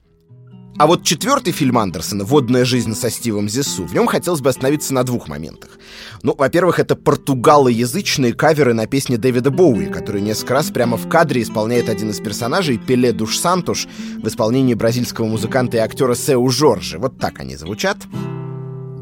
А 0.81 0.87
вот 0.87 1.03
четвертый 1.03 1.53
фильм 1.53 1.77
Андерсона 1.77 2.23
«Водная 2.23 2.65
жизнь 2.65 2.95
со 2.95 3.11
Стивом 3.11 3.47
Зиссу» 3.47 3.85
в 3.85 3.93
нем 3.93 4.07
хотелось 4.07 4.41
бы 4.41 4.49
остановиться 4.49 4.95
на 4.95 5.03
двух 5.03 5.27
моментах. 5.27 5.77
Ну, 6.23 6.33
во-первых, 6.35 6.79
это 6.79 6.95
португалоязычные 6.95 8.33
каверы 8.33 8.73
на 8.73 8.87
песни 8.87 9.15
Дэвида 9.15 9.51
Боуи, 9.51 9.85
который 9.85 10.21
несколько 10.21 10.55
раз 10.55 10.71
прямо 10.71 10.97
в 10.97 11.07
кадре 11.07 11.43
исполняет 11.43 11.87
один 11.87 12.09
из 12.09 12.19
персонажей, 12.19 12.79
Пеле 12.79 13.11
Душ 13.11 13.37
Сантуш, 13.37 13.87
в 14.23 14.27
исполнении 14.27 14.73
бразильского 14.73 15.27
музыканта 15.27 15.77
и 15.77 15.79
актера 15.81 16.15
Сеу 16.15 16.49
Жоржи. 16.49 16.97
Вот 16.97 17.19
так 17.19 17.39
они 17.39 17.55
звучат. 17.55 17.97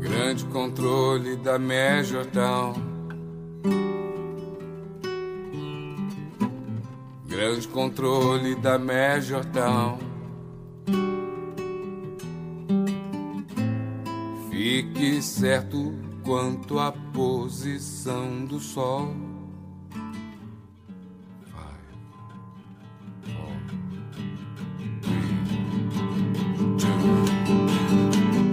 Grande 0.02 0.52
controle 0.52 1.42
da 1.42 1.58
Town. 2.34 2.76
Grande 7.30 7.70
controle 7.74 8.56
da 8.62 8.78
Major 8.78 9.46
Fique 14.62 15.22
certo 15.22 15.94
quanto 16.22 16.80
à 16.80 16.92
posição 16.92 18.44
do 18.44 18.60
sol. 18.60 19.08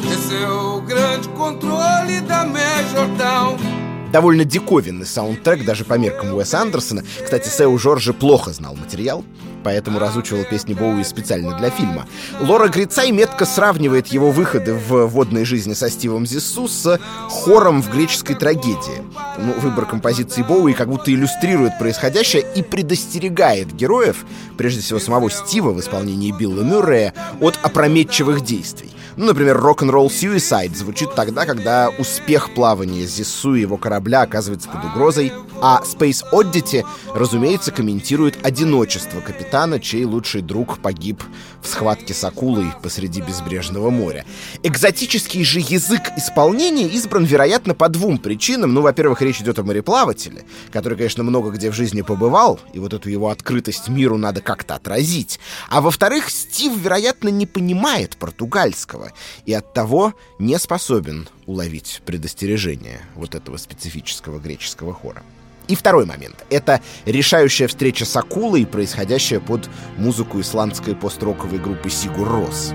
Esse 0.09 0.37
é 0.37 0.49
o 0.49 0.81
grande 0.83 1.29
controle 1.31 2.21
da 2.21 2.45
Major 2.45 3.09
Town. 3.19 3.76
Довольно 4.17 4.47
диковинный 4.47 5.05
саундтрек 5.05 5.67
даже 5.67 5.85
по 5.85 5.99
меркам 5.99 6.33
Уэса 6.33 6.63
Андерсона. 6.63 7.05
Кстати, 7.23 7.51
Сеу 7.51 7.77
Жоржи 7.77 8.15
плохо 8.15 8.51
знал 8.51 8.75
материал, 8.75 9.23
поэтому 9.63 9.99
разучивал 9.99 10.45
песни 10.45 10.73
Боуи 10.73 11.05
специально 11.05 11.55
для 11.59 11.69
фильма. 11.69 12.07
Лора 12.41 12.69
Грицай 12.69 13.11
метко 13.11 13.45
сравнивает 13.45 14.07
его 14.07 14.31
выходы 14.31 14.73
в 14.73 15.05
«Водной 15.09 15.45
жизни» 15.45 15.75
со 15.75 15.91
Стивом 15.91 16.25
Зиссу 16.25 16.67
с 16.67 16.99
хором 17.29 17.83
в 17.83 17.91
греческой 17.91 18.37
трагедии. 18.37 19.03
Ну, 19.37 19.53
выбор 19.61 19.85
композиции 19.85 20.41
Боуи 20.41 20.73
как 20.73 20.89
будто 20.89 21.13
иллюстрирует 21.13 21.79
происходящее 21.79 22.43
и 22.55 22.63
предостерегает 22.63 23.75
героев, 23.75 24.25
прежде 24.57 24.81
всего 24.81 24.99
самого 24.99 25.31
Стива 25.31 25.73
в 25.73 25.81
исполнении 25.81 26.33
Билла 26.33 26.63
Мюррея, 26.63 27.13
от 27.43 27.59
опрометчивых 27.63 28.41
действий. 28.41 28.93
Ну, 29.17 29.25
например, 29.25 29.57
«Rock'n'Roll 29.57 30.09
Suicide» 30.09 30.77
звучит 30.77 31.15
тогда, 31.15 31.47
когда 31.47 31.89
успех 31.89 32.53
плавания 32.53 33.07
Зиссу 33.07 33.55
и 33.55 33.63
его 33.63 33.79
корабля 33.79 34.21
оказывается 34.21 34.69
под 34.69 34.85
угрозой, 34.85 35.33
а 35.63 35.83
Space 35.85 36.23
Oddity, 36.33 36.85
разумеется, 37.15 37.73
комментирует 37.73 38.45
одиночество 38.45 39.21
капитана, 39.23 39.81
чей 39.81 40.05
лучший 40.05 40.43
друг 40.43 40.79
погиб 40.79 41.23
в 41.63 41.67
схватке 41.67 42.13
с 42.13 42.23
акулой 42.25 42.67
посреди 42.83 43.23
безбрежного 43.23 43.89
моря. 43.89 44.27
Экзотический 44.63 45.45
же 45.45 45.61
язык 45.61 46.03
исполнения 46.19 46.87
избран, 46.89 47.25
вероятно, 47.25 47.75
по 47.75 47.89
двум 47.89 48.19
причинам. 48.19 48.75
Ну, 48.75 48.83
во-первых, 48.83 49.23
речь 49.23 49.41
идет 49.41 49.59
о 49.59 49.63
мореплавателе, 49.63 50.45
который, 50.71 50.99
конечно, 50.99 51.23
много 51.23 51.51
где 51.51 51.71
в 51.71 51.75
жизни 51.75 52.03
побывал, 52.03 52.61
и 52.75 52.79
вот 52.79 52.93
эту 52.93 53.09
его 53.09 53.31
открытость 53.31 53.89
миру 53.89 54.19
надо 54.19 54.43
как-то 54.43 54.75
отразить. 54.75 55.41
А 55.71 55.81
во-вторых, 55.81 56.29
Стив, 56.29 56.77
вероятно, 56.77 57.31
не 57.31 57.47
понимает 57.47 58.19
португальского 58.19 59.06
и 59.45 59.53
оттого 59.53 60.15
не 60.39 60.59
способен 60.59 61.29
уловить 61.47 62.03
предостережение 62.05 63.01
вот 63.15 63.35
этого 63.35 63.57
специфического 63.57 64.39
греческого 64.39 64.93
хора. 64.93 65.23
И 65.69 65.75
второй 65.75 66.07
момент— 66.07 66.45
это 66.51 66.81
решающая 67.07 67.67
встреча 67.67 68.05
с 68.05 68.17
акулой, 68.17 68.67
происходящая 68.67 69.41
под 69.41 69.69
музыку 69.97 70.41
исландской 70.41 70.95
пост-роковой 70.95 71.59
группы 71.59 71.91
Сигур 71.91 72.29
Рос. 72.29 72.73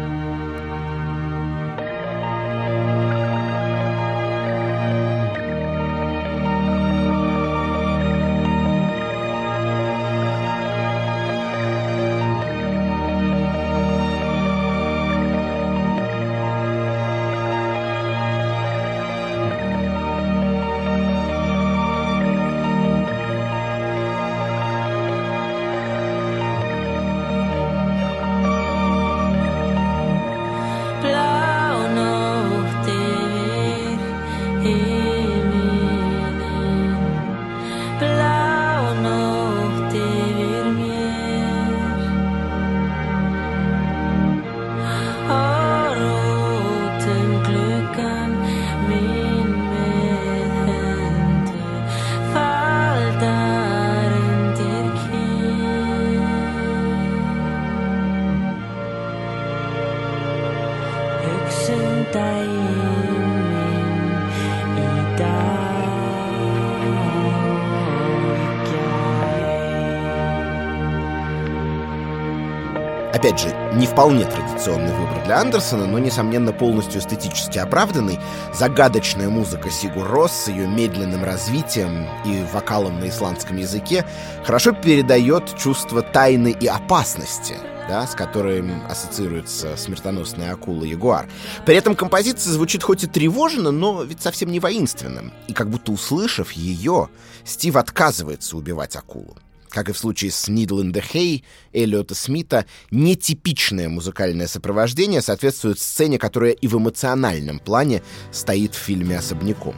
Опять 73.14 73.40
же, 73.42 73.54
не 73.74 73.88
вполне 73.88 74.24
традиционный 74.24 74.94
выбор 74.94 75.22
для 75.26 75.42
Андерсона, 75.42 75.86
но, 75.86 76.00
несомненно, 76.00 76.54
полностью 76.54 77.02
эстетически 77.02 77.58
оправданный. 77.58 78.18
Загадочная 78.54 79.28
музыка 79.28 79.70
Сигур 79.70 80.08
Рос 80.08 80.32
с 80.32 80.48
ее 80.48 80.66
медленным 80.66 81.26
развитием 81.26 82.08
и 82.26 82.46
вокалом 82.54 83.02
на 83.02 83.10
исландском 83.10 83.58
языке 83.58 84.06
хорошо 84.46 84.72
передает 84.72 85.58
чувство 85.58 86.02
тайны 86.02 86.56
и 86.58 86.68
опасности, 86.68 87.56
да, 87.90 88.08
с 88.08 88.16
которым 88.16 88.82
ассоциируется 88.90 89.76
смертоносная 89.76 90.54
акула 90.54 90.86
Ягуар. 90.86 91.28
При 91.66 91.76
этом 91.76 91.96
композиция 91.96 92.54
звучит 92.54 92.82
хоть 92.82 93.04
и 93.04 93.08
тревожно, 93.08 93.72
но 93.72 94.04
ведь 94.04 94.22
совсем 94.22 94.50
не 94.52 94.62
воинственным. 94.62 95.34
И 95.48 95.54
как 95.54 95.70
будто 95.70 95.92
услышав 95.92 96.54
ее, 96.54 97.10
Стив 97.44 97.76
отказывается 97.76 98.56
убивать 98.56 98.96
акулу. 98.96 99.36
Как 99.72 99.88
и 99.88 99.94
в 99.94 99.98
случае 99.98 100.32
с 100.32 100.50
Needle 100.50 100.84
in 100.84 100.92
the 100.92 101.02
Hay 101.14 101.44
Эллиота 101.72 102.14
Смита, 102.14 102.66
нетипичное 102.92 103.88
музыкальное 103.88 104.48
сопровождение 104.48 105.22
соответствует 105.22 105.80
сцене, 105.80 106.20
которая 106.20 106.52
и 106.52 106.68
в 106.68 106.78
эмоциональном 106.78 107.60
плане 107.60 108.04
стоит 108.32 108.76
в 108.76 108.78
фильме 108.78 109.18
особняком. 109.18 109.76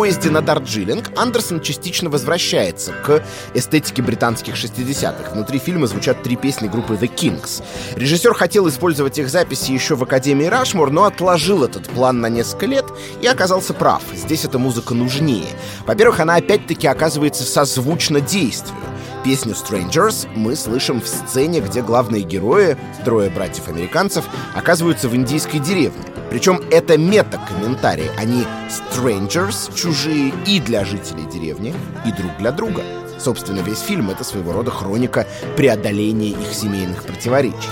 Поезде 0.00 0.30
на 0.30 0.40
Дарджилинг 0.40 1.10
Андерсон 1.14 1.60
частично 1.60 2.08
возвращается 2.08 2.92
к 3.04 3.22
эстетике 3.52 4.00
британских 4.00 4.54
60-х. 4.54 5.32
Внутри 5.32 5.58
фильма 5.58 5.88
звучат 5.88 6.22
три 6.22 6.36
песни 6.36 6.68
группы 6.68 6.94
The 6.94 7.14
Kings. 7.14 7.62
Режиссер 7.96 8.32
хотел 8.32 8.66
использовать 8.66 9.18
их 9.18 9.28
записи 9.28 9.72
еще 9.72 9.96
в 9.96 10.02
Академии 10.02 10.46
Рашмор, 10.46 10.90
но 10.90 11.04
отложил 11.04 11.64
этот 11.64 11.86
план 11.90 12.22
на 12.22 12.30
несколько 12.30 12.64
лет 12.64 12.86
и 13.20 13.26
оказался 13.26 13.74
прав. 13.74 14.02
Здесь 14.14 14.46
эта 14.46 14.58
музыка 14.58 14.94
нужнее. 14.94 15.48
Во-первых, 15.86 16.20
она 16.20 16.36
опять-таки 16.36 16.86
оказывается 16.86 17.44
созвучна 17.44 18.22
действию. 18.22 18.78
Песню 19.24 19.52
Strangers 19.52 20.28
мы 20.34 20.56
слышим 20.56 21.00
в 21.00 21.06
сцене, 21.06 21.60
где 21.60 21.82
главные 21.82 22.22
герои, 22.22 22.76
трое 23.04 23.30
братьев-американцев, 23.30 24.24
оказываются 24.54 25.08
в 25.08 25.16
индийской 25.16 25.60
деревне. 25.60 26.02
Причем 26.30 26.60
это 26.70 26.96
мета-комментарий. 26.96 28.10
Они 28.16 28.44
strangers, 28.68 29.74
чужие 29.74 30.32
и 30.46 30.60
для 30.60 30.84
жителей 30.84 31.24
деревни, 31.30 31.74
и 32.06 32.12
друг 32.12 32.36
для 32.38 32.52
друга. 32.52 32.82
Собственно, 33.18 33.60
весь 33.60 33.80
фильм— 33.80 34.10
это 34.10 34.24
своего 34.24 34.52
рода 34.52 34.70
хроника 34.70 35.26
преодоления 35.56 36.30
их 36.30 36.54
семейных 36.54 37.04
противоречий. 37.04 37.68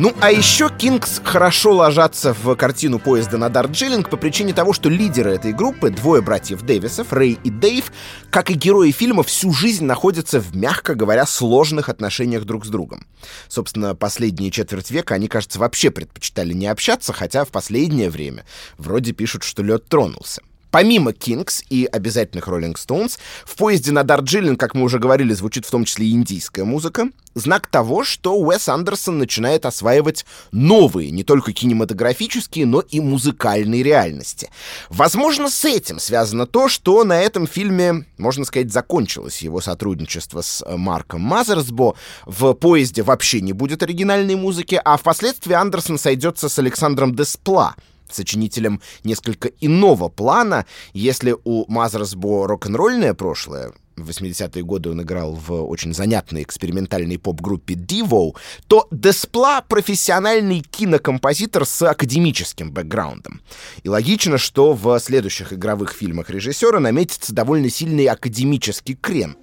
Ну, 0.00 0.14
а 0.22 0.32
еще 0.32 0.70
Кингс 0.70 1.20
хорошо 1.22 1.74
ложатся 1.74 2.32
в 2.32 2.54
картину 2.56 2.98
поезда 2.98 3.36
на 3.36 3.50
Дарджилинг 3.50 4.08
по 4.08 4.16
причине 4.16 4.54
того, 4.54 4.72
что 4.72 4.88
лидеры 4.88 5.34
этой 5.34 5.52
группы, 5.52 5.90
двое 5.90 6.22
братьев 6.22 6.62
Дэвисов, 6.62 7.12
Рэй 7.12 7.38
и 7.44 7.50
Дэйв, 7.50 7.92
как 8.30 8.50
и 8.50 8.54
герои 8.54 8.92
фильма, 8.92 9.22
всю 9.22 9.52
жизнь 9.52 9.84
находятся 9.84 10.40
в, 10.40 10.56
мягко 10.56 10.94
говоря, 10.94 11.26
сложных 11.26 11.90
отношениях 11.90 12.44
друг 12.44 12.64
с 12.64 12.70
другом. 12.70 13.06
Собственно, 13.48 13.94
последние 13.94 14.50
четверть 14.50 14.90
века 14.90 15.16
они, 15.16 15.28
кажется, 15.28 15.58
вообще 15.58 15.90
предпочитали 15.90 16.54
не 16.54 16.68
общаться, 16.68 17.12
хотя 17.12 17.44
в 17.44 17.48
последнее 17.48 18.08
время 18.08 18.46
вроде 18.78 19.12
пишут, 19.12 19.42
что 19.42 19.62
лед 19.62 19.84
тронулся. 19.86 20.40
Помимо 20.70 21.12
Кингс 21.12 21.62
и 21.68 21.84
обязательных 21.90 22.46
Роллинг 22.48 22.78
Стоунс, 22.78 23.18
в 23.44 23.56
поезде 23.56 23.92
на 23.92 24.04
Дарджилинг, 24.04 24.58
как 24.58 24.74
мы 24.74 24.82
уже 24.82 24.98
говорили, 24.98 25.32
звучит 25.32 25.66
в 25.66 25.70
том 25.70 25.84
числе 25.84 26.06
и 26.06 26.12
индийская 26.12 26.64
музыка. 26.64 27.08
Знак 27.34 27.68
того, 27.68 28.02
что 28.02 28.34
Уэс 28.36 28.68
Андерсон 28.68 29.18
начинает 29.18 29.64
осваивать 29.64 30.26
новые, 30.50 31.12
не 31.12 31.22
только 31.22 31.52
кинематографические, 31.52 32.66
но 32.66 32.80
и 32.80 32.98
музыкальные 32.98 33.84
реальности. 33.84 34.50
Возможно, 34.88 35.48
с 35.48 35.64
этим 35.64 36.00
связано 36.00 36.46
то, 36.46 36.68
что 36.68 37.04
на 37.04 37.20
этом 37.20 37.46
фильме, 37.46 38.04
можно 38.18 38.44
сказать, 38.44 38.72
закончилось 38.72 39.42
его 39.42 39.60
сотрудничество 39.60 40.40
с 40.40 40.62
э, 40.66 40.76
Марком 40.76 41.20
Мазерсбо. 41.20 41.94
В 42.26 42.52
поезде 42.54 43.02
вообще 43.02 43.40
не 43.40 43.52
будет 43.52 43.84
оригинальной 43.84 44.34
музыки, 44.34 44.80
а 44.84 44.96
впоследствии 44.96 45.54
Андерсон 45.54 45.98
сойдется 45.98 46.48
с 46.48 46.58
Александром 46.58 47.14
Деспла, 47.14 47.76
сочинителем 48.14 48.80
несколько 49.04 49.48
иного 49.60 50.08
плана. 50.08 50.66
Если 50.92 51.36
у 51.44 51.70
Мазерсбо 51.70 52.46
рок-н-ролльное 52.46 53.14
прошлое, 53.14 53.72
в 53.96 54.08
80-е 54.10 54.62
годы 54.64 54.90
он 54.90 55.02
играл 55.02 55.34
в 55.34 55.52
очень 55.52 55.94
занятной 55.94 56.42
экспериментальной 56.42 57.18
поп-группе 57.18 57.74
Divo, 57.74 58.36
то 58.66 58.88
Деспла— 58.90 59.62
профессиональный 59.68 60.60
кинокомпозитор 60.60 61.66
с 61.66 61.82
академическим 61.82 62.72
бэкграундом. 62.72 63.42
И 63.82 63.88
логично, 63.88 64.38
что 64.38 64.72
в 64.72 64.98
следующих 64.98 65.52
игровых 65.52 65.92
фильмах 65.92 66.30
режиссера 66.30 66.80
наметится 66.80 67.34
довольно 67.34 67.70
сильный 67.70 68.06
академический 68.06 68.94
крен. 68.94 69.36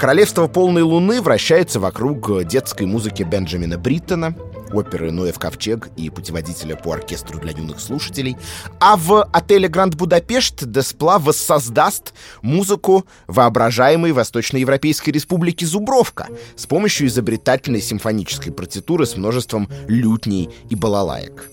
Королевство 0.00 0.46
полной 0.46 0.80
луны 0.80 1.20
вращается 1.20 1.78
вокруг 1.78 2.46
детской 2.46 2.86
музыки 2.86 3.22
Бенджамина 3.22 3.76
Бриттона, 3.76 4.34
оперы 4.72 5.12
«Ноев 5.12 5.38
ковчег» 5.38 5.90
и 5.98 6.08
путеводителя 6.08 6.74
по 6.74 6.92
оркестру 6.94 7.38
для 7.38 7.50
юных 7.50 7.80
слушателей. 7.80 8.38
А 8.80 8.96
в 8.96 9.22
отеле 9.22 9.68
«Гранд 9.68 9.96
Будапешт» 9.96 10.64
Деспла 10.64 11.18
воссоздаст 11.18 12.14
музыку 12.40 13.04
воображаемой 13.26 14.12
Восточноевропейской 14.12 15.12
республики 15.12 15.66
Зубровка 15.66 16.28
с 16.56 16.64
помощью 16.64 17.08
изобретательной 17.08 17.82
симфонической 17.82 18.54
партитуры 18.54 19.04
с 19.04 19.18
множеством 19.18 19.68
лютней 19.86 20.48
и 20.70 20.76
балалаек. 20.76 21.50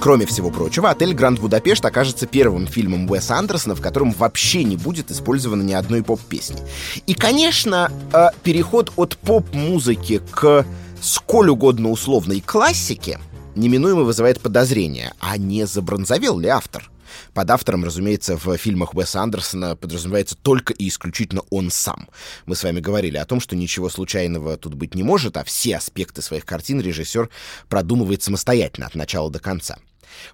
Кроме 0.00 0.26
всего 0.26 0.50
прочего, 0.50 0.90
отель 0.90 1.12
Гранд 1.12 1.40
Будапешт 1.40 1.84
окажется 1.84 2.26
первым 2.26 2.68
фильмом 2.68 3.10
Уэса 3.10 3.36
Андерсона, 3.36 3.74
в 3.74 3.80
котором 3.80 4.12
вообще 4.12 4.62
не 4.62 4.76
будет 4.76 5.10
использовано 5.10 5.62
ни 5.62 5.72
одной 5.72 6.04
поп-песни. 6.04 6.60
И, 7.06 7.14
конечно, 7.14 7.90
э, 8.12 8.28
переход 8.44 8.92
от 8.96 9.16
поп-музыки 9.18 10.22
к 10.30 10.64
сколь 11.00 11.50
угодно 11.50 11.90
условной 11.90 12.40
классике 12.40 13.18
неминуемо 13.56 14.02
вызывает 14.02 14.40
подозрение, 14.40 15.14
а 15.18 15.36
не 15.36 15.66
забронзовел 15.66 16.38
ли 16.38 16.48
автор? 16.48 16.88
Под 17.34 17.50
автором, 17.50 17.84
разумеется, 17.84 18.36
в 18.36 18.56
фильмах 18.56 18.94
Уэса 18.94 19.20
Андерсона 19.20 19.74
подразумевается 19.74 20.36
только 20.36 20.72
и 20.72 20.88
исключительно 20.88 21.42
он 21.50 21.70
сам. 21.70 22.08
Мы 22.46 22.54
с 22.54 22.62
вами 22.62 22.80
говорили 22.80 23.16
о 23.16 23.24
том, 23.24 23.40
что 23.40 23.56
ничего 23.56 23.88
случайного 23.88 24.56
тут 24.56 24.74
быть 24.74 24.94
не 24.94 25.02
может, 25.02 25.36
а 25.36 25.44
все 25.44 25.76
аспекты 25.76 26.22
своих 26.22 26.44
картин 26.44 26.80
режиссер 26.80 27.28
продумывает 27.68 28.22
самостоятельно 28.22 28.86
от 28.86 28.94
начала 28.94 29.30
до 29.30 29.40
конца. 29.40 29.78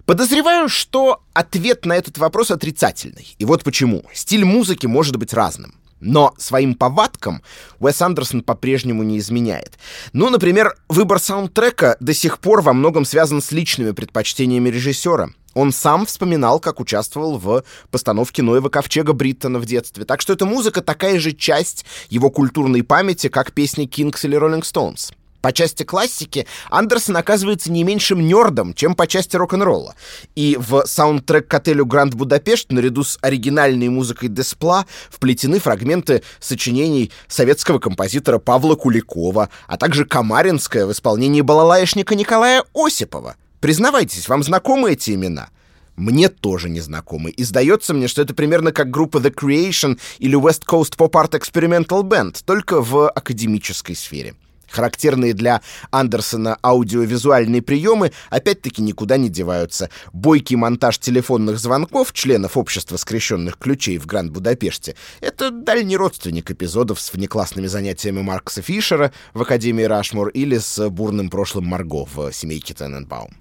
Подозреваю, 0.05 0.69
что 0.69 1.21
ответ 1.33 1.85
на 1.85 1.93
этот 1.93 2.17
вопрос 2.17 2.51
отрицательный. 2.51 3.35
И 3.37 3.45
вот 3.45 3.63
почему. 3.63 4.03
Стиль 4.13 4.45
музыки 4.45 4.85
может 4.87 5.17
быть 5.17 5.33
разным. 5.33 5.75
Но 6.01 6.33
своим 6.37 6.75
повадкам 6.75 7.41
Уэс 7.79 8.01
Андерсон 8.01 8.41
по-прежнему 8.43 9.03
не 9.03 9.17
изменяет. 9.17 9.79
Ну, 10.13 10.29
например, 10.29 10.75
выбор 10.89 11.19
саундтрека 11.19 11.97
до 11.99 12.13
сих 12.13 12.39
пор 12.39 12.61
во 12.61 12.73
многом 12.73 13.05
связан 13.05 13.41
с 13.41 13.51
личными 13.51 13.91
предпочтениями 13.91 14.69
режиссера. 14.69 15.29
Он 15.53 15.71
сам 15.71 16.05
вспоминал, 16.05 16.59
как 16.59 16.81
участвовал 16.81 17.37
в 17.37 17.63
постановке 17.89 18.43
Ноева 18.43 18.67
ковчега 18.67 19.13
Бриттона 19.13 19.57
в 19.57 19.65
детстве. 19.65 20.03
Так 20.03 20.19
что 20.19 20.33
эта 20.33 20.45
музыка 20.45 20.81
такая 20.81 21.17
же 21.17 21.31
часть 21.31 21.85
его 22.09 22.29
культурной 22.29 22.83
памяти, 22.83 23.29
как 23.29 23.53
песни 23.53 23.85
Кингс 23.85 24.25
или 24.25 24.35
Роллинг 24.35 24.65
Стоунс. 24.65 25.13
По 25.45 25.53
части 25.53 25.83
классики 25.83 26.47
Андерсон 26.71 27.17
оказывается 27.17 27.71
не 27.71 27.83
меньшим 27.83 28.25
нердом, 28.25 28.73
чем 28.73 28.95
по 28.95 29.05
части 29.05 29.35
рок-н-ролла. 29.35 29.93
И 30.33 30.57
в 30.59 30.87
саундтрек 30.87 31.47
к 31.47 31.53
отелю 31.53 31.85
Гранд 31.85 32.15
Будапешт 32.15 32.71
наряду 32.71 33.03
с 33.03 33.19
оригинальной 33.21 33.89
музыкой 33.89 34.29
Деспла 34.29 34.87
вплетены 35.07 35.59
фрагменты 35.59 36.23
сочинений 36.39 37.11
советского 37.27 37.77
композитора 37.77 38.39
Павла 38.39 38.73
Куликова, 38.73 39.49
а 39.67 39.77
также 39.77 40.05
Камаринская 40.05 40.87
в 40.87 40.91
исполнении 40.91 41.41
балалаишника 41.41 42.15
Николая 42.15 42.63
Осипова. 42.73 43.35
Признавайтесь, 43.59 44.27
вам 44.27 44.41
знакомы 44.41 44.93
эти 44.93 45.11
имена? 45.11 45.49
Мне 45.95 46.29
тоже 46.29 46.69
не 46.69 46.79
знакомы. 46.79 47.29
И 47.29 47.43
сдается 47.43 47.93
мне, 47.93 48.07
что 48.07 48.23
это 48.23 48.33
примерно 48.33 48.71
как 48.71 48.89
группа 48.89 49.19
The 49.19 49.31
Creation 49.31 49.99
или 50.17 50.35
West 50.35 50.63
Coast 50.67 50.97
Pop 50.97 51.11
Art 51.11 51.39
Experimental 51.39 52.01
Band, 52.01 52.41
только 52.43 52.81
в 52.81 53.07
академической 53.11 53.95
сфере. 53.95 54.33
Характерные 54.75 55.33
для 55.33 55.61
Андерсона 55.89 56.57
аудиовизуальные 56.61 57.61
приемы 57.61 58.11
опять-таки 58.29 58.81
никуда 58.81 59.15
не 59.15 59.29
деваются. 59.29 59.89
Бойкий 60.11 60.57
монтаж 60.57 60.97
телефонных 60.97 61.59
звонков 61.59 62.11
членов 62.11 62.57
общества 62.57 62.97
скрещенных 62.97 63.57
ключей 63.57 63.97
в 63.97 64.05
Гранд-Будапеште— 64.05 64.95
это 65.21 65.49
дальний 65.49 65.95
родственник 65.95 66.51
эпизодов 66.51 66.99
с 66.99 67.13
внеклассными 67.13 67.67
занятиями 67.67 68.21
Маркса 68.21 68.61
Фишера 68.61 69.13
в 69.33 69.41
Академии 69.41 69.83
Рашмор 69.83 70.27
или 70.27 70.57
с 70.57 70.89
бурным 70.89 71.29
прошлым 71.29 71.67
Марго 71.67 72.05
в 72.05 72.33
«Семейке 72.33 72.73
Тененбаум». 72.73 73.33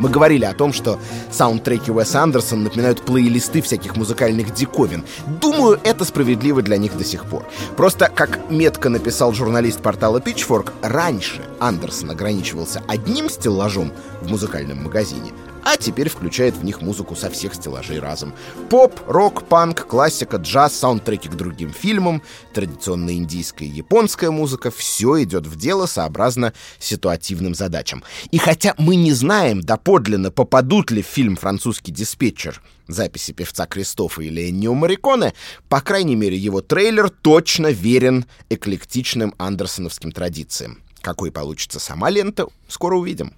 Мы 0.00 0.08
говорили 0.08 0.46
о 0.46 0.54
том, 0.54 0.72
что 0.72 0.98
саундтреки 1.30 1.92
Уэса 1.92 2.22
Андерсона 2.22 2.64
напоминают 2.64 3.02
плейлисты 3.02 3.60
всяких 3.60 3.96
музыкальных 3.96 4.52
диковин. 4.54 5.04
Думаю, 5.40 5.78
это 5.84 6.06
справедливо 6.06 6.62
для 6.62 6.78
них 6.78 6.96
до 6.96 7.04
сих 7.04 7.26
пор. 7.26 7.46
Просто, 7.76 8.08
как 8.08 8.50
метко 8.50 8.88
написал 8.88 9.32
журналист 9.34 9.82
портала 9.82 10.18
Pitchfork, 10.18 10.72
раньше 10.80 11.42
Андерсон 11.60 12.10
ограничивался 12.10 12.82
одним 12.88 13.28
стеллажом 13.28 13.92
в 14.22 14.30
музыкальном 14.30 14.82
магазине, 14.84 15.32
а 15.64 15.76
теперь 15.76 16.08
включает 16.08 16.54
в 16.56 16.64
них 16.64 16.80
музыку 16.80 17.16
со 17.16 17.30
всех 17.30 17.54
стеллажей 17.54 17.98
разом. 17.98 18.34
Поп, 18.68 19.00
рок, 19.06 19.44
панк, 19.44 19.86
классика, 19.86 20.36
джаз, 20.36 20.74
саундтреки 20.74 21.28
к 21.28 21.34
другим 21.34 21.72
фильмам, 21.72 22.22
традиционная 22.52 23.14
индийская 23.14 23.66
и 23.66 23.70
японская 23.70 24.30
музыка— 24.30 24.70
все 24.70 25.22
идет 25.22 25.46
в 25.46 25.56
дело 25.56 25.86
сообразно 25.86 26.52
ситуативным 26.78 27.54
задачам. 27.54 28.02
И 28.30 28.38
хотя 28.38 28.74
мы 28.78 28.96
не 28.96 29.12
знаем 29.12 29.60
доподлинно, 29.60 30.30
попадут 30.30 30.90
ли 30.90 31.02
в 31.02 31.06
фильм 31.06 31.36
«Французский 31.36 31.92
диспетчер» 31.92 32.62
записи 32.92 33.32
певца 33.32 33.66
Кристофа 33.66 34.22
или 34.22 34.50
Эннио 34.50 34.74
Мариконе, 34.74 35.34
по 35.68 35.80
крайней 35.80 36.16
мере, 36.16 36.36
его 36.36 36.60
трейлер 36.60 37.10
точно 37.10 37.68
верен 37.68 38.26
эклектичным 38.48 39.34
андерсоновским 39.38 40.12
традициям. 40.12 40.82
Какой 41.00 41.30
получится 41.30 41.78
сама 41.78 42.10
лента, 42.10 42.46
скоро 42.68 42.96
увидим. 42.96 43.32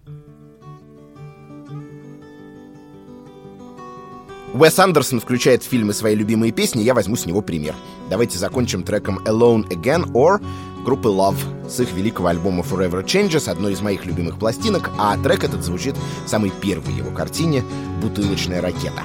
Уэс 4.54 4.78
Андерсон 4.78 5.20
включает 5.20 5.62
в 5.62 5.66
фильмы 5.66 5.94
свои 5.94 6.14
любимые 6.14 6.52
песни, 6.52 6.82
я 6.82 6.92
возьму 6.92 7.16
с 7.16 7.24
него 7.24 7.40
пример. 7.40 7.74
Давайте 8.10 8.38
закончим 8.38 8.82
треком 8.82 9.18
Alone 9.24 9.66
Again 9.68 10.12
or 10.12 10.44
группы 10.84 11.08
Love 11.08 11.38
с 11.68 11.80
их 11.80 11.92
великого 11.92 12.28
альбома 12.28 12.62
Forever 12.62 13.02
Changes, 13.02 13.48
одной 13.48 13.72
из 13.72 13.80
моих 13.80 14.04
любимых 14.04 14.38
пластинок, 14.38 14.90
а 14.98 15.16
трек 15.16 15.44
этот 15.44 15.64
звучит 15.64 15.96
в 16.26 16.28
самой 16.28 16.50
первой 16.60 16.92
его 16.92 17.10
картине 17.10 17.64
«Бутылочная 18.02 18.60
ракета». 18.60 19.02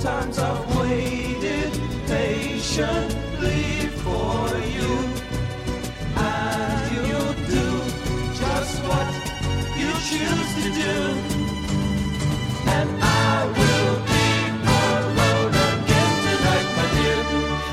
Times 0.00 0.38
I've 0.38 0.76
waited 0.78 1.72
patiently 2.06 3.88
for 4.04 4.27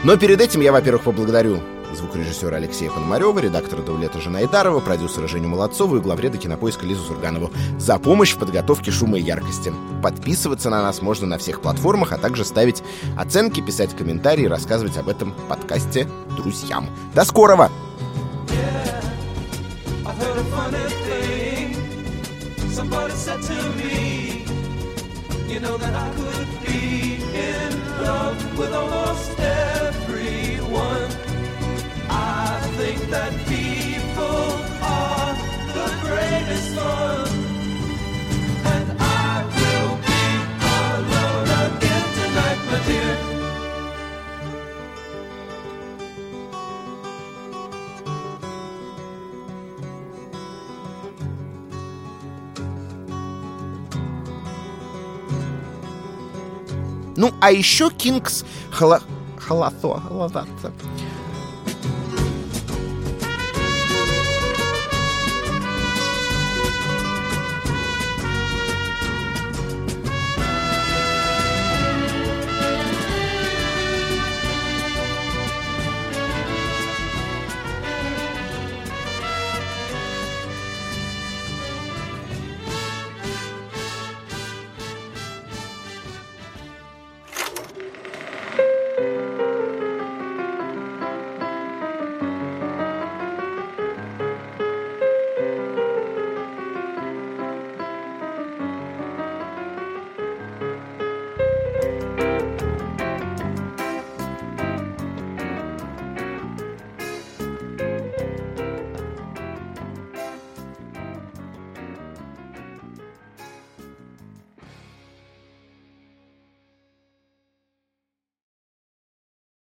Но 0.06 0.18
перед 0.18 0.40
этим 0.40 0.62
я, 0.62 0.72
во-первых, 0.72 1.02
поблагодарю 1.02 1.62
звукорежиссера 1.92 2.58
Алексея 2.58 2.92
Пономарева, 2.92 3.40
редактора 3.40 3.82
Даулета 3.82 4.22
Жанайдарова, 4.22 4.80
продюсера 4.80 5.28
Женю 5.28 5.48
Молодцову 5.48 5.98
и 5.98 6.00
главреда 6.00 6.38
кинопоиска 6.38 6.86
Лизу 6.86 7.04
Сурганову 7.06 7.50
за 7.80 7.98
помощь 7.98 8.36
в 8.36 8.38
подготовке 8.38 8.92
шума 8.92 9.18
и 9.18 9.24
яркости. 9.24 9.74
Подписываться 10.04 10.70
на 10.70 10.84
нас 10.84 11.02
можно 11.02 11.26
на 11.26 11.40
всех 11.40 11.60
платформах, 11.60 12.12
а 12.12 12.20
также 12.20 12.46
ставить 12.46 12.84
оценки, 13.18 13.62
писать 13.62 13.98
комментарии, 13.98 14.46
рассказывать 14.46 14.96
об 14.98 15.10
этом 15.10 15.34
подкасте 15.50 16.08
друзьям. 16.38 16.88
До 17.16 17.26
скорого! 17.26 17.72
I've 25.98 27.85
love 28.06 28.58
with 28.60 28.74
almost 28.74 29.40
everyone. 29.40 31.10
I 32.10 32.60
think 32.78 33.00
that 33.16 33.32
people 33.56 34.48
are 34.98 35.34
the 35.78 35.90
greatest 36.06 36.76
ones. 36.78 37.35
Ну, 57.16 57.34
а 57.42 57.52
еще 57.52 57.90
Кингс 57.90 58.44
хала... 58.72 59.02
халато... 59.38 60.02
халата- 60.08 60.48